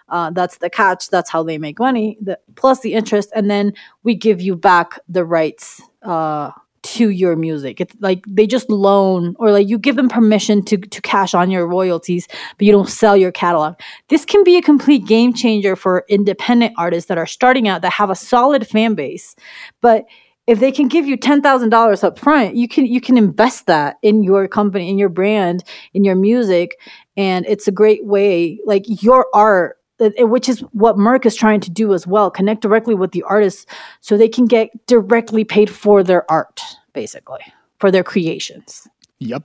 [0.09, 1.09] Uh, that's the catch.
[1.09, 3.31] That's how they make money, the, plus the interest.
[3.35, 6.51] And then we give you back the rights uh,
[6.81, 7.81] to your music.
[7.81, 11.51] It's like they just loan or like you give them permission to to cash on
[11.51, 13.75] your royalties, but you don't sell your catalog.
[14.09, 17.93] This can be a complete game changer for independent artists that are starting out that
[17.93, 19.35] have a solid fan base.
[19.81, 20.05] But
[20.47, 23.67] if they can give you ten thousand dollars up front, you can you can invest
[23.67, 25.63] that in your company, in your brand,
[25.93, 26.79] in your music,
[27.15, 28.59] and it's a great way.
[28.65, 32.95] Like your art which is what Merck is trying to do as well connect directly
[32.95, 33.65] with the artists
[34.01, 36.61] so they can get directly paid for their art,
[36.93, 37.41] basically,
[37.79, 38.87] for their creations.
[39.19, 39.43] Yep,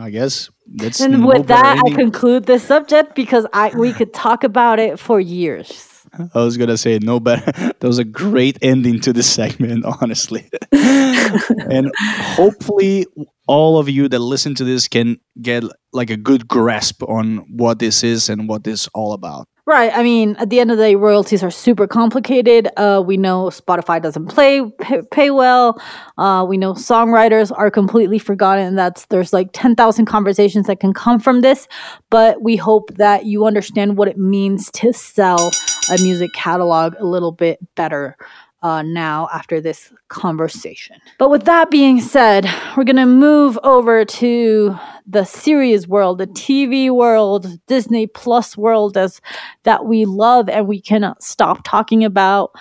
[0.00, 1.00] I guess that's.
[1.00, 5.18] And with that, I conclude this subject because I we could talk about it for
[5.18, 5.88] years.
[6.34, 7.52] I was gonna say no better.
[7.82, 10.48] That was a great ending to this segment, honestly.
[10.72, 13.06] and hopefully,
[13.48, 17.78] all of you that listen to this can get like a good grasp on what
[17.78, 19.48] this is and what this is all about.
[19.64, 19.92] Right.
[19.94, 22.68] I mean, at the end of the day, royalties are super complicated.
[22.76, 25.80] Uh, we know Spotify doesn't play pay, pay well.
[26.18, 28.74] Uh, we know songwriters are completely forgotten.
[28.74, 31.68] That's there's like ten thousand conversations that can come from this.
[32.10, 35.52] But we hope that you understand what it means to sell
[35.90, 38.16] a music catalog a little bit better.
[38.62, 40.96] uh, now after this conversation.
[41.18, 42.46] But with that being said,
[42.76, 48.96] we're going to move over to the series world, the TV world, Disney Plus world
[48.96, 49.20] as
[49.64, 52.52] that we love and we cannot stop talking about.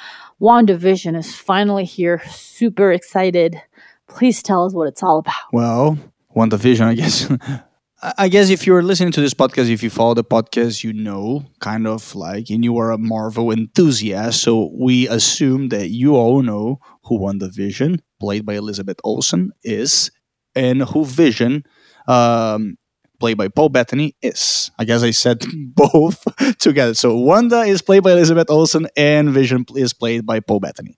[0.41, 2.21] WandaVision is finally here.
[2.29, 3.61] Super excited.
[4.07, 5.35] Please tell us what it's all about.
[5.53, 5.97] Well,
[6.35, 7.31] WandaVision, I guess.
[8.17, 11.45] I guess if you're listening to this podcast, if you follow the podcast, you know,
[11.59, 14.41] kind of like, and you are a Marvel enthusiast.
[14.41, 20.09] So we assume that you all know who WandaVision, played by Elizabeth Olsen, is,
[20.55, 21.63] and who Vision,
[22.07, 22.77] um,
[23.19, 24.71] played by Paul Bettany, is.
[24.79, 25.43] I guess I said
[25.75, 26.25] both
[26.57, 26.93] together.
[26.93, 30.95] So Wanda is played by Elizabeth Olsen, and Vision is played by Paul Bettany.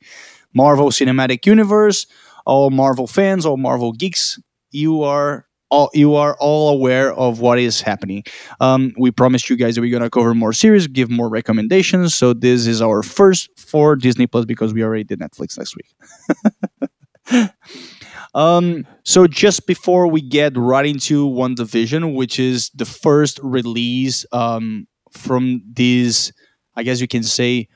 [0.54, 2.06] Marvel Cinematic Universe,
[2.46, 4.40] all Marvel fans, all Marvel geeks,
[4.72, 8.24] you are all you are all aware of what is happening.
[8.60, 12.14] Um, we promised you guys that we're gonna cover more series, give more recommendations.
[12.14, 16.90] So this is our first for Disney Plus because we already did Netflix next week.
[18.34, 24.88] um, so just before we get right into WandaVision, which is the first release um,
[25.12, 26.32] from this,
[26.76, 27.68] I guess you can say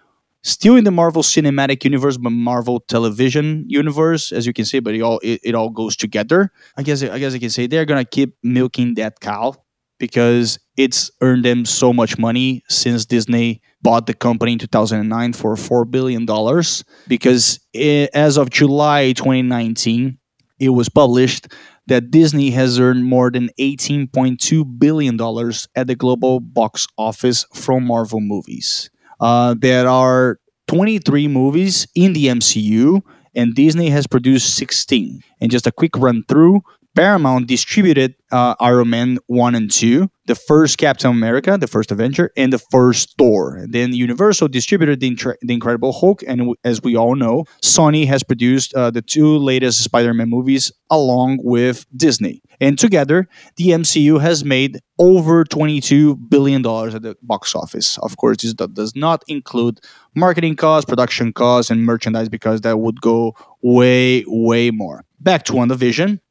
[0.43, 4.79] still in the Marvel Cinematic Universe, but Marvel Television Universe, as you can see.
[4.79, 6.51] But it all it, it all goes together.
[6.75, 9.55] I guess I guess I can say they're gonna keep milking that cow
[9.99, 15.55] because it's earned them so much money since Disney bought the company in 2009 for
[15.55, 16.83] four billion dollars.
[17.07, 20.17] Because it, as of July 2019,
[20.59, 21.47] it was published
[21.87, 27.85] that Disney has earned more than 18.2 billion dollars at the global box office from
[27.85, 28.89] Marvel movies.
[29.19, 33.01] Uh, there are 23 movies in the MCU,
[33.35, 35.21] and Disney has produced 16.
[35.39, 36.61] And just a quick run through
[36.97, 42.31] Paramount distributed uh, Iron Man 1 and 2, the first Captain America, the first Avenger,
[42.35, 43.63] and the first Thor.
[43.69, 48.23] Then Universal distributed the, the Incredible Hulk, and w- as we all know, Sony has
[48.23, 52.41] produced uh, the two latest Spider Man movies along with Disney.
[52.59, 57.99] And together, the MCU has made over $22 billion at the box office.
[57.99, 59.81] Of course, this does not include
[60.15, 65.03] marketing costs, production costs, and merchandise because that would go way, way more.
[65.19, 66.21] Back to WandaVision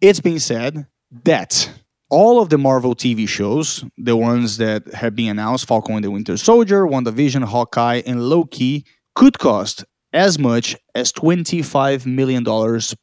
[0.00, 0.86] it's been said
[1.24, 1.70] that
[2.10, 6.10] all of the Marvel TV shows, the ones that have been announced, Falcon and the
[6.10, 12.44] Winter Soldier, WandaVision, Hawkeye, and Loki, could cost as much as $25 million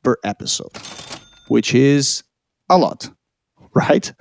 [0.04, 0.72] per episode,
[1.48, 2.24] which is
[2.70, 3.10] a lot,
[3.74, 4.14] right?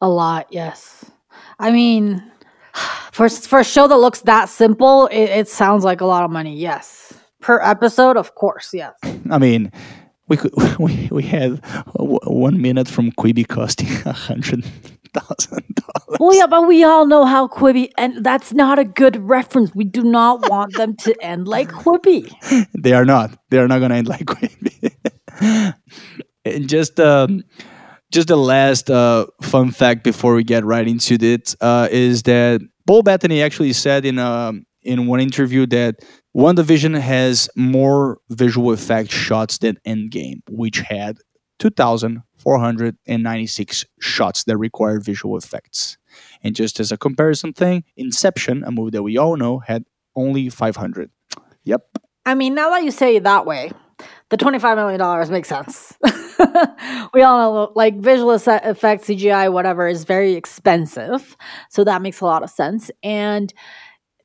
[0.00, 1.04] A lot, yes.
[1.58, 2.22] I mean,
[3.12, 6.30] for, for a show that looks that simple, it, it sounds like a lot of
[6.30, 7.14] money, yes.
[7.40, 8.94] Per episode, of course, yes.
[9.30, 9.70] I mean,
[10.28, 14.64] we could we, we had one minute from Quibi costing a hundred
[15.14, 16.18] thousand dollars.
[16.20, 19.74] Well, yeah, but we all know how Quibi, and that's not a good reference.
[19.74, 22.32] We do not want them to end like Quibi.
[22.76, 23.38] They are not.
[23.50, 25.74] They are not going to end like Quibi.
[26.44, 27.42] and just um,
[28.12, 32.60] just the last uh, fun fact before we get right into it uh, is that
[32.86, 35.96] Paul Bettany actually said in um, in one interview that
[36.36, 41.16] WandaVision has more visual effect shots than Endgame, which had
[41.60, 45.96] 2,496 shots that required visual effects.
[46.42, 50.50] And just as a comparison thing, Inception, a movie that we all know, had only
[50.50, 51.10] 500.
[51.64, 51.86] Yep.
[52.26, 53.72] I mean, now that you say it that way,
[54.28, 55.96] the $25 million makes sense.
[57.14, 61.34] we all know, like, visual effects, CGI, whatever, is very expensive.
[61.70, 62.90] So that makes a lot of sense.
[63.02, 63.54] And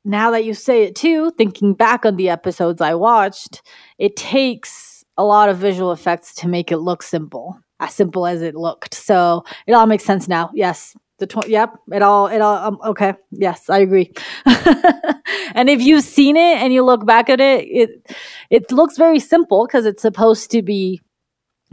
[0.04, 3.62] now that you say it too, thinking back on the episodes I watched,
[3.98, 8.42] it takes a lot of visual effects to make it look simple, as simple as
[8.42, 8.94] it looked.
[8.94, 10.50] So it all makes sense now.
[10.54, 10.96] Yes.
[11.18, 13.14] The tw- yep, it all, it all, um, okay.
[13.30, 14.12] Yes, I agree.
[14.44, 18.16] and if you've seen it and you look back at it, it,
[18.50, 21.00] it looks very simple because it's supposed to be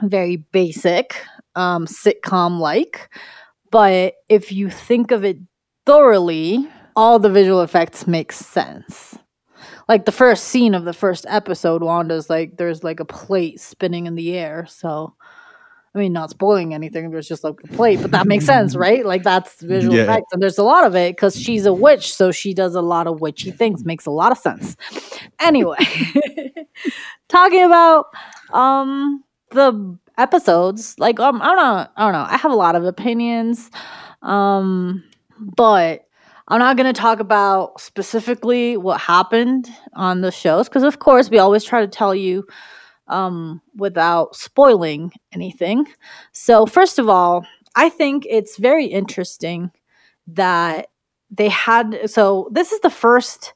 [0.02, 1.16] very basic,
[1.56, 3.10] um, sitcom like.
[3.72, 5.38] But if you think of it
[5.86, 9.18] thoroughly, all the visual effects make sense.
[9.88, 14.06] Like the first scene of the first episode, Wanda's like there's like a plate spinning
[14.06, 14.66] in the air.
[14.68, 15.16] So
[15.94, 17.10] I mean, not spoiling anything.
[17.10, 19.04] There's just like a plate, but that makes sense, right?
[19.04, 20.04] Like that's visual yeah.
[20.04, 22.82] effects, and there's a lot of it because she's a witch, so she does a
[22.82, 23.84] lot of witchy things.
[23.84, 24.78] Makes a lot of sense.
[25.40, 25.78] Anyway,
[27.28, 28.06] talking about
[28.54, 32.28] um the episodes, like um, I don't know, I don't know.
[32.30, 33.72] I have a lot of opinions,
[34.22, 35.04] um,
[35.40, 36.06] but
[36.50, 41.30] I'm not going to talk about specifically what happened on the shows because, of course,
[41.30, 42.46] we always try to tell you
[43.08, 45.86] um, without spoiling anything.
[46.32, 47.46] So, first of all,
[47.76, 49.70] I think it's very interesting
[50.28, 50.88] that
[51.30, 52.10] they had.
[52.10, 53.54] So, this is the first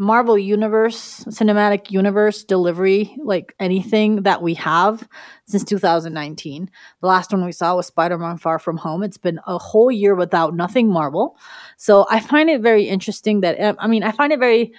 [0.00, 5.06] Marvel Universe, cinematic universe delivery, like anything that we have
[5.44, 6.70] since 2019.
[7.00, 9.02] The last one we saw was Spider Man Far From Home.
[9.02, 11.36] It's been a whole year without nothing Marvel.
[11.76, 14.72] So I find it very interesting that, I mean, I find it very,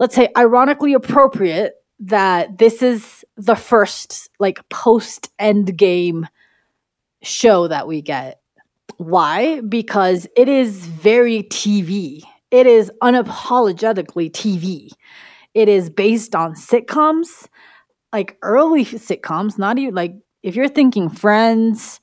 [0.00, 6.26] let's say, ironically appropriate that this is the first, like, post end game
[7.22, 8.40] show that we get.
[8.96, 9.60] Why?
[9.60, 14.90] Because it is very TV it is unapologetically TV.
[15.54, 17.48] It is based on sitcoms,
[18.12, 22.00] like early sitcoms, not even like if you're thinking Friends,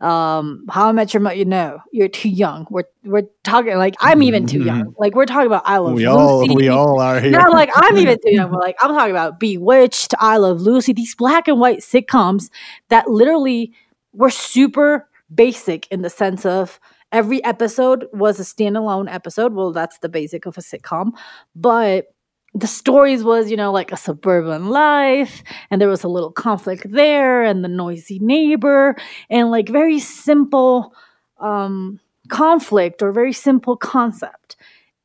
[0.00, 2.66] um, How I Met Your Mother, you know, you're too young.
[2.70, 4.82] We're we're talking like I'm even too young.
[4.82, 4.92] Mm-hmm.
[4.98, 6.50] Like we're talking about I Love we Lucy.
[6.50, 7.32] All, we all are here.
[7.32, 8.50] Yeah, like I'm even too young.
[8.50, 12.50] But like I'm talking about Bewitched, I Love Lucy, these black and white sitcoms
[12.88, 13.72] that literally
[14.12, 16.80] were super basic in the sense of
[17.12, 19.54] every episode was a standalone episode.
[19.54, 21.12] Well, that's the basic of a sitcom,
[21.54, 22.06] but
[22.54, 26.84] the stories was you know like a suburban life and there was a little conflict
[26.90, 28.96] there and the noisy neighbor
[29.28, 30.92] and like very simple
[31.38, 34.56] um conflict or very simple concept.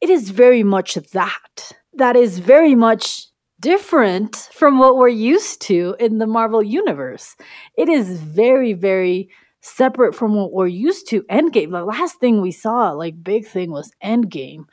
[0.02, 1.72] It is very much that.
[1.94, 3.28] That is very much
[3.60, 7.36] different from what we're used to in the marvel universe.
[7.78, 9.30] It is very very
[9.66, 11.24] separate from what we're used to.
[11.24, 14.66] Endgame, the last thing we saw, like big thing, was Endgame,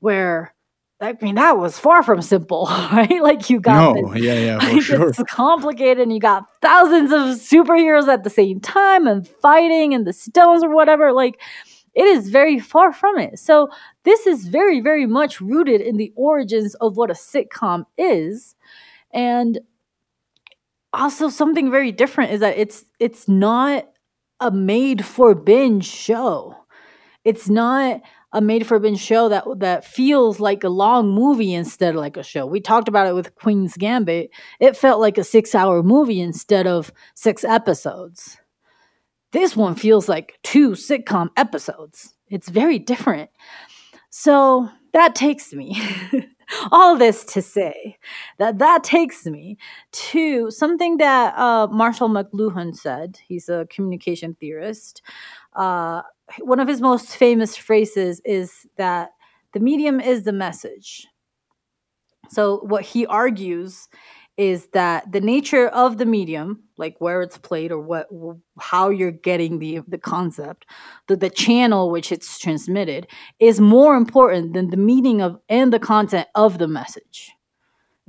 [0.00, 0.54] where
[1.00, 3.22] I mean that was far from simple, right?
[3.22, 5.08] Like you got no, this, yeah, yeah, for sure.
[5.10, 10.06] It's complicated, and you got thousands of superheroes at the same time and fighting and
[10.06, 11.12] the stones or whatever.
[11.12, 11.40] Like
[11.94, 13.38] it is very far from it.
[13.38, 13.68] So
[14.04, 18.56] this is very, very much rooted in the origins of what a sitcom is,
[19.12, 19.58] and
[20.94, 23.86] also something very different is that it's it's not
[24.40, 26.56] a made for binge show.
[27.24, 28.00] It's not
[28.32, 32.16] a made for binge show that that feels like a long movie instead of like
[32.16, 32.46] a show.
[32.46, 34.30] We talked about it with Queen's Gambit.
[34.60, 38.38] It felt like a 6-hour movie instead of 6 episodes.
[39.32, 42.14] This one feels like two sitcom episodes.
[42.28, 43.30] It's very different.
[44.10, 45.80] So, that takes me
[46.72, 47.98] all this to say
[48.38, 49.56] that that takes me
[49.92, 53.18] to something that uh, Marshall McLuhan said.
[53.26, 55.02] He's a communication theorist.
[55.54, 56.02] Uh,
[56.40, 59.10] one of his most famous phrases is that
[59.52, 61.06] the medium is the message.
[62.30, 63.88] So, what he argues
[64.38, 68.08] is that the nature of the medium like where it's played or what
[68.58, 70.64] how you're getting the the concept
[71.08, 73.06] the, the channel which it's transmitted
[73.40, 77.32] is more important than the meaning of and the content of the message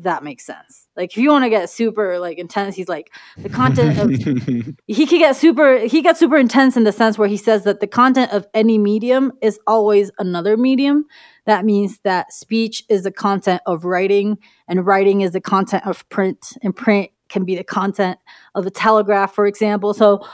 [0.01, 3.49] that makes sense like if you want to get super like intense he's like the
[3.49, 4.09] content of
[4.87, 7.79] he could get super he gets super intense in the sense where he says that
[7.79, 11.05] the content of any medium is always another medium
[11.45, 14.37] that means that speech is the content of writing
[14.67, 18.17] and writing is the content of print and print can be the content
[18.55, 19.93] of a telegraph, for example.
[19.93, 20.25] So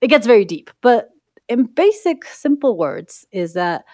[0.00, 0.70] it gets very deep.
[0.82, 1.08] But
[1.48, 3.84] in basic, simple words, is that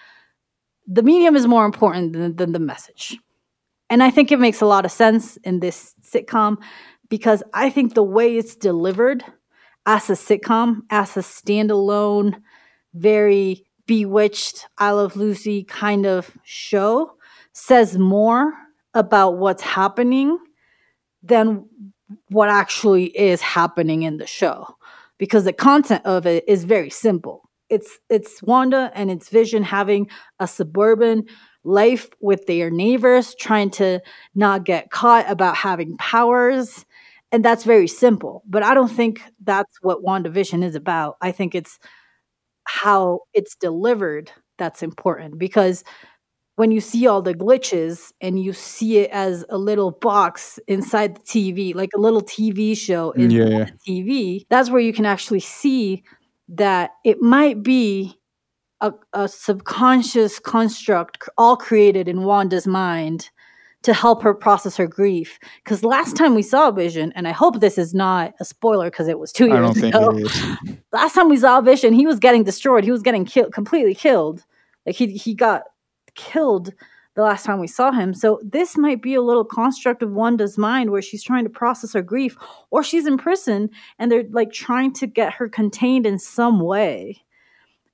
[0.85, 3.17] the medium is more important than, than the message.
[3.89, 6.57] And I think it makes a lot of sense in this sitcom
[7.09, 9.23] because I think the way it's delivered
[9.85, 12.41] as a sitcom, as a standalone,
[12.93, 17.13] very bewitched, I Love Lucy kind of show,
[17.53, 18.53] says more
[18.93, 20.37] about what's happening
[21.23, 21.65] than
[22.29, 24.75] what actually is happening in the show
[25.17, 27.49] because the content of it is very simple.
[27.69, 30.09] It's it's Wanda and it's Vision having
[30.39, 31.25] a suburban
[31.67, 33.99] life with their neighbors trying to
[34.35, 36.85] not get caught about having powers
[37.31, 38.43] and that's very simple.
[38.47, 41.17] But I don't think that's what WandaVision is about.
[41.21, 41.77] I think it's
[42.63, 45.83] how it's delivered that's important because
[46.55, 51.15] when you see all the glitches and you see it as a little box inside
[51.15, 53.69] the TV, like a little TV show in yeah.
[53.87, 56.03] TV, that's where you can actually see
[56.49, 58.17] that it might be
[58.81, 63.29] a, a subconscious construct all created in Wanda's mind
[63.83, 65.39] to help her process her grief.
[65.63, 69.07] Because last time we saw Vision, and I hope this is not a spoiler because
[69.07, 70.19] it was two years ago.
[70.91, 72.83] last time we saw Vision, he was getting destroyed.
[72.83, 74.43] He was getting killed, completely killed.
[74.85, 75.63] Like he he got
[76.15, 76.73] killed
[77.15, 78.13] the last time we saw him.
[78.13, 81.93] So this might be a little construct of Wanda's mind where she's trying to process
[81.93, 82.37] her grief,
[82.69, 87.23] or she's in prison and they're like trying to get her contained in some way.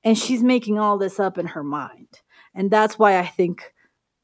[0.04, 2.08] And she's making all this up in her mind.
[2.54, 3.74] And that's why I think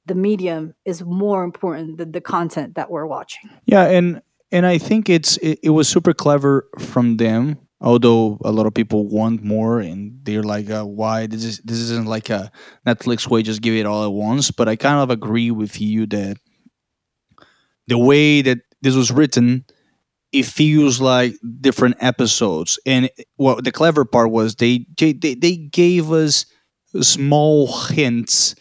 [0.05, 3.49] the medium is more important than the content that we're watching.
[3.65, 4.21] Yeah, and
[4.51, 8.73] and I think it's it, it was super clever from them although a lot of
[8.73, 12.51] people want more and they're like uh, why this is this isn't like a
[12.85, 16.05] netflix way just give it all at once but i kind of agree with you
[16.05, 16.35] that
[17.89, 19.65] the way that this was written,
[20.31, 22.79] it feels like different episodes.
[22.85, 26.45] And what the clever part was they they they gave us
[27.01, 28.55] small hints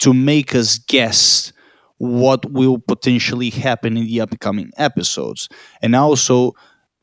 [0.00, 1.52] to make us guess
[1.98, 5.48] what will potentially happen in the upcoming episodes.
[5.82, 6.52] And also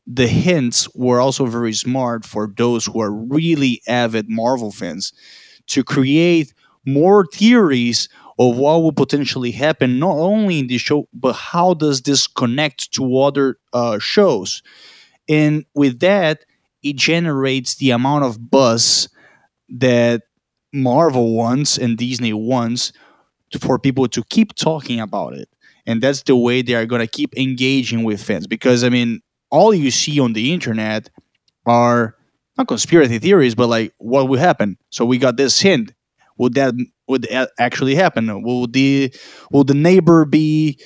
[0.06, 5.12] the hints were also very smart for those who are really avid Marvel fans
[5.68, 6.52] to create
[6.86, 8.08] more theories
[8.40, 12.92] of what will potentially happen not only in this show but how does this connect
[12.94, 14.62] to other uh, shows?
[15.28, 16.44] And with that
[16.82, 19.10] it generates the amount of buzz
[19.68, 20.22] that
[20.72, 22.92] marvel wants and disney wants
[23.50, 25.48] to, for people to keep talking about it.
[25.86, 28.46] And that's the way they are going to keep engaging with fans.
[28.46, 29.20] Because i mean
[29.50, 31.10] all you see on the internet
[31.66, 32.16] are
[32.56, 34.78] not conspiracy theories but like what will happen.
[34.90, 35.92] So we got this hint
[36.40, 36.74] would that
[37.06, 37.28] would
[37.58, 38.42] actually happen?
[38.42, 39.14] Will the
[39.50, 40.80] will the neighbor be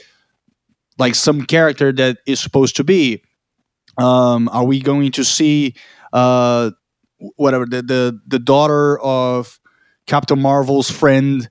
[0.98, 3.22] like some character that is supposed to be?
[3.96, 5.76] Um, are we going to see
[6.12, 6.72] uh,
[7.36, 9.61] whatever the, the the daughter of
[10.09, 11.48] Captain Marvel's friend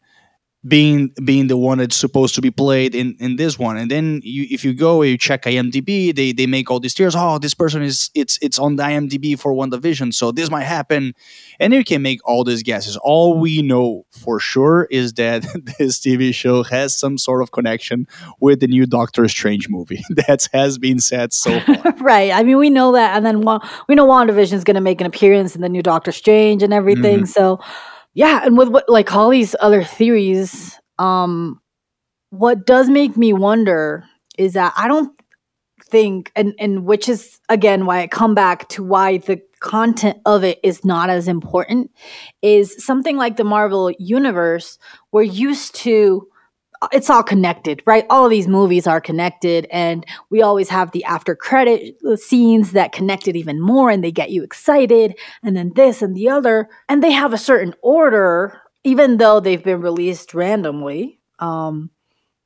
[0.65, 3.75] being being the one that's supposed to be played in in this one.
[3.75, 6.93] And then you if you go and you check imdb they they make all these
[6.93, 10.63] tiers oh this person is it's it's on the imdb for WandaVision so this might
[10.63, 11.13] happen.
[11.59, 12.97] And you can make all these guesses.
[12.97, 15.43] All we know for sure is that
[15.77, 18.07] this tv show has some sort of connection
[18.39, 20.03] with the new doctor strange movie.
[20.27, 21.93] That has been said so far.
[21.99, 22.31] Right.
[22.31, 23.17] I mean we know that.
[23.17, 23.39] And then
[23.87, 26.73] we know WandaVision is going to make an appearance in the new doctor strange and
[26.73, 27.23] everything.
[27.23, 27.25] Mm-hmm.
[27.25, 27.59] so
[28.13, 31.59] yeah, and with what like all these other theories, um,
[32.29, 34.05] what does make me wonder
[34.37, 35.11] is that I don't
[35.83, 40.43] think, and and which is again why I come back to why the content of
[40.43, 41.91] it is not as important,
[42.41, 44.77] is something like the Marvel universe.
[45.11, 46.27] We're used to
[46.91, 48.05] it's all connected, right?
[48.09, 52.91] All of these movies are connected, and we always have the after credit scenes that
[52.91, 56.69] connect it even more and they get you excited, and then this and the other.
[56.89, 61.19] And they have a certain order, even though they've been released randomly.
[61.39, 61.89] Um,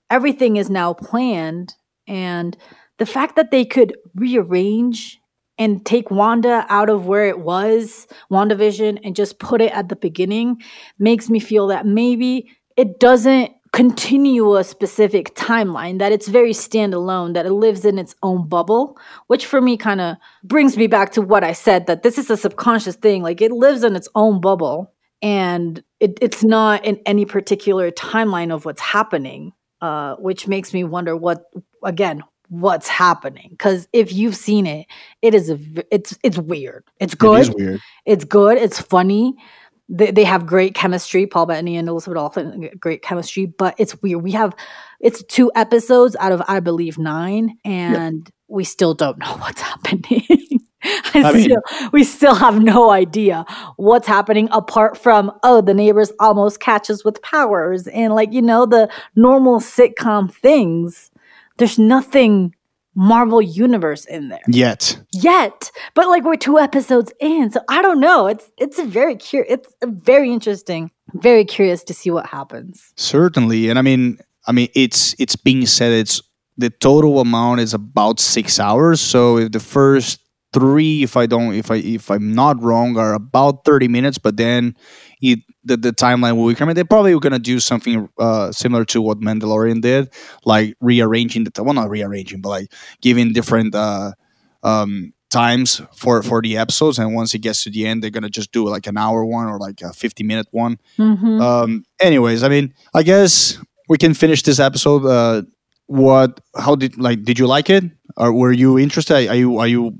[0.09, 1.73] everything is now planned,
[2.07, 2.57] and
[2.97, 5.19] the fact that they could rearrange
[5.59, 9.95] and take Wanda out of where it was, WandaVision, and just put it at the
[9.95, 10.61] beginning
[10.99, 17.33] makes me feel that maybe it doesn't continue a specific timeline, that it's very standalone,
[17.33, 18.97] that it lives in its own bubble,
[19.27, 22.29] which for me kind of brings me back to what I said that this is
[22.29, 23.23] a subconscious thing.
[23.23, 28.53] Like it lives in its own bubble and it, it's not in any particular timeline
[28.53, 31.45] of what's happening, uh, which makes me wonder what,
[31.83, 34.87] again, what's happening because if you've seen it
[35.21, 35.59] it is a
[35.93, 37.81] it's it's weird it's good it weird.
[38.05, 39.33] it's good it's funny
[39.89, 41.25] they, they have great chemistry.
[41.27, 43.45] Paul Bettany and Elizabeth Olsen, great chemistry.
[43.45, 44.21] But it's weird.
[44.21, 44.55] We have
[44.99, 50.23] it's two episodes out of I believe nine, and we still don't know what's happening.
[51.13, 53.45] I mean, still, we still have no idea
[53.77, 58.65] what's happening apart from oh the neighbors almost catches with powers and like you know
[58.65, 61.11] the normal sitcom things.
[61.57, 62.53] There's nothing
[62.97, 64.99] Marvel universe in there yet.
[65.13, 68.25] Yet, but like we're two episodes in, so I don't know.
[68.25, 69.53] It's it's a very curious.
[69.53, 70.89] It's very interesting.
[71.13, 72.91] Very curious to see what happens.
[72.95, 74.17] Certainly, and I mean,
[74.47, 76.23] I mean, it's it's being said it's
[76.57, 78.99] the total amount is about six hours.
[78.99, 80.19] So if the first
[80.51, 84.37] three, if I don't, if I if I'm not wrong, are about thirty minutes, but
[84.37, 84.75] then
[85.21, 86.55] it the, the timeline will.
[86.59, 90.09] I mean, they're probably going to do something uh, similar to what Mandalorian did,
[90.45, 94.13] like rearranging the well, not rearranging, but like giving different uh,
[94.63, 96.99] um, times for for the episodes.
[96.99, 99.47] And once it gets to the end, they're gonna just do like an hour one
[99.47, 100.79] or like a fifty minute one.
[100.97, 101.41] Mm-hmm.
[101.41, 103.57] Um, anyways, I mean, I guess
[103.89, 105.05] we can finish this episode.
[105.05, 105.43] Uh,
[105.87, 106.41] what?
[106.55, 107.23] How did like?
[107.23, 107.83] Did you like it?
[108.15, 109.27] Or were you interested?
[109.29, 109.97] Are you are you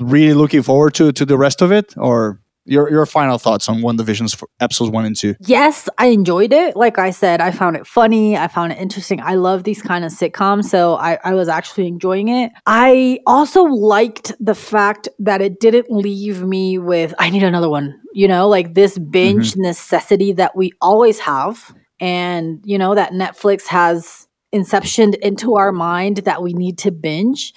[0.00, 1.94] really looking forward to to the rest of it?
[1.96, 5.34] Or your your final thoughts on WandaVision's episodes one and two?
[5.40, 6.76] Yes i enjoyed it.
[6.76, 8.36] Like i said i found it funny.
[8.36, 9.20] I found it interesting.
[9.20, 12.52] I love these kind of sitcoms so i, I was actually enjoying it.
[12.66, 18.00] I also liked the fact that it didn't leave me with i need another one
[18.16, 18.48] you know?
[18.48, 19.62] Like this binge mm-hmm.
[19.62, 26.18] necessity that we always have and you know that netflix has inceptioned into our mind
[26.18, 27.52] that we need to binge.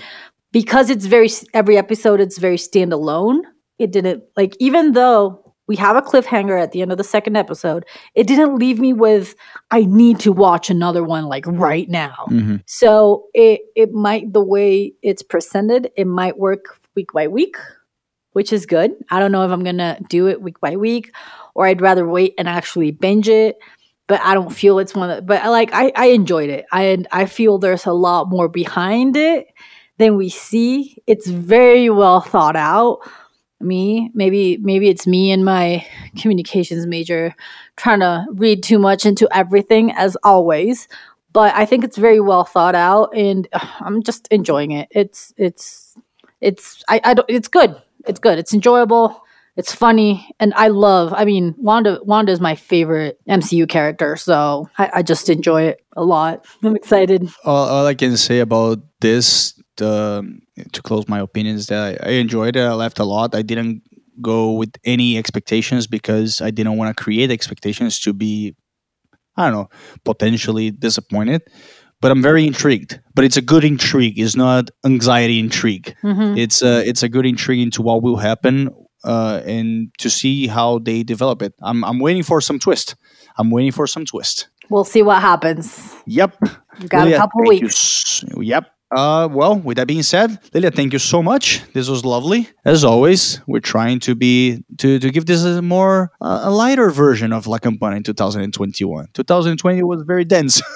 [0.51, 3.41] Because it's very every episode it's very standalone
[3.79, 7.35] it didn't like even though we have a cliffhanger at the end of the second
[7.35, 9.35] episode it didn't leave me with
[9.71, 12.57] i need to watch another one like right now mm-hmm.
[12.65, 17.55] so it it might the way it's presented it might work week by week
[18.33, 21.13] which is good i don't know if i'm gonna do it week by week
[21.55, 23.57] or i'd rather wait and actually binge it
[24.09, 25.25] but I don't feel it's one of.
[25.25, 26.65] But I like I I enjoyed it.
[26.73, 29.47] I I feel there's a lot more behind it
[29.99, 30.97] than we see.
[31.05, 32.99] It's very well thought out.
[33.61, 35.85] Me, maybe maybe it's me and my
[36.17, 37.35] communications major
[37.75, 40.87] trying to read too much into everything as always.
[41.33, 43.47] But I think it's very well thought out, and
[43.79, 44.87] I'm just enjoying it.
[44.91, 45.95] It's it's
[46.41, 47.75] it's I, I don't, it's good.
[48.07, 48.39] It's good.
[48.39, 49.23] It's enjoyable.
[49.55, 51.13] It's funny, and I love.
[51.13, 51.99] I mean, Wanda.
[52.03, 56.45] Wanda is my favorite MCU character, so I, I just enjoy it a lot.
[56.63, 57.27] I'm excited.
[57.43, 62.55] All, all I can say about this, to close my opinions that I, I enjoyed
[62.55, 62.61] it.
[62.61, 63.33] I laughed a lot.
[63.35, 63.81] I didn't
[64.21, 68.55] go with any expectations because I didn't want to create expectations to be,
[69.37, 69.69] I don't know,
[70.03, 71.41] potentially disappointed.
[72.01, 72.99] But I'm very intrigued.
[73.15, 74.17] But it's a good intrigue.
[74.19, 75.95] It's not anxiety intrigue.
[76.03, 76.37] Mhm.
[76.37, 78.69] It's a it's a good intrigue into what will happen
[79.03, 81.53] uh, and to see how they develop it.
[81.61, 82.95] I'm I'm waiting for some twist.
[83.37, 84.47] I'm waiting for some twist.
[84.69, 85.93] We'll see what happens.
[86.05, 86.37] Yep.
[86.79, 88.23] We've got a couple you weeks.
[88.23, 88.65] s- Yep.
[88.91, 91.61] Uh, well, with that being said, Lilia, thank you so much.
[91.73, 92.49] This was lovely.
[92.65, 96.89] As always, we're trying to be to, to give this a more uh, a lighter
[96.89, 99.07] version of La Campana in 2021.
[99.13, 100.61] 2020 was very dense.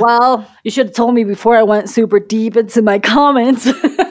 [0.00, 3.66] Well, you should have told me before I went super deep into my comments.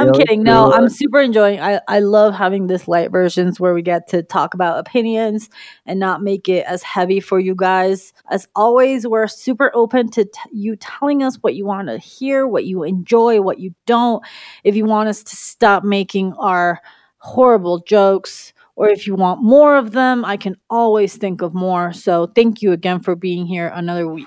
[0.00, 0.42] I'm kidding.
[0.42, 0.72] No.
[0.72, 1.60] I'm super enjoying.
[1.60, 5.48] I I love having this light versions where we get to talk about opinions
[5.86, 8.12] and not make it as heavy for you guys.
[8.30, 12.46] As always, we're super open to t- you telling us what you want to hear,
[12.46, 14.24] what you enjoy, what you don't.
[14.64, 16.80] If you want us to stop making our
[17.18, 21.92] horrible jokes or if you want more of them, I can always think of more.
[21.92, 24.26] So, thank you again for being here another week.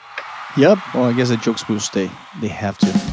[0.56, 0.78] Yep.
[0.94, 2.12] Well, I guess the jokes will stay.
[2.40, 3.13] They have to.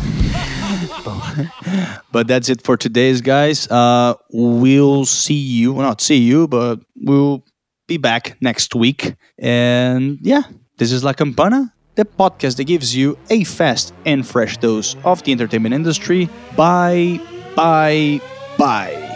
[2.13, 3.69] but that's it for today's guys.
[3.71, 5.73] Uh, we'll see you.
[5.73, 7.45] Well, not see you, but we'll
[7.87, 9.15] be back next week.
[9.39, 10.43] And yeah,
[10.79, 15.23] this is La Campana, the podcast that gives you a fast and fresh dose of
[15.25, 16.29] the entertainment industry.
[16.57, 17.21] Bye,
[17.57, 18.21] bye,
[18.59, 19.10] bye.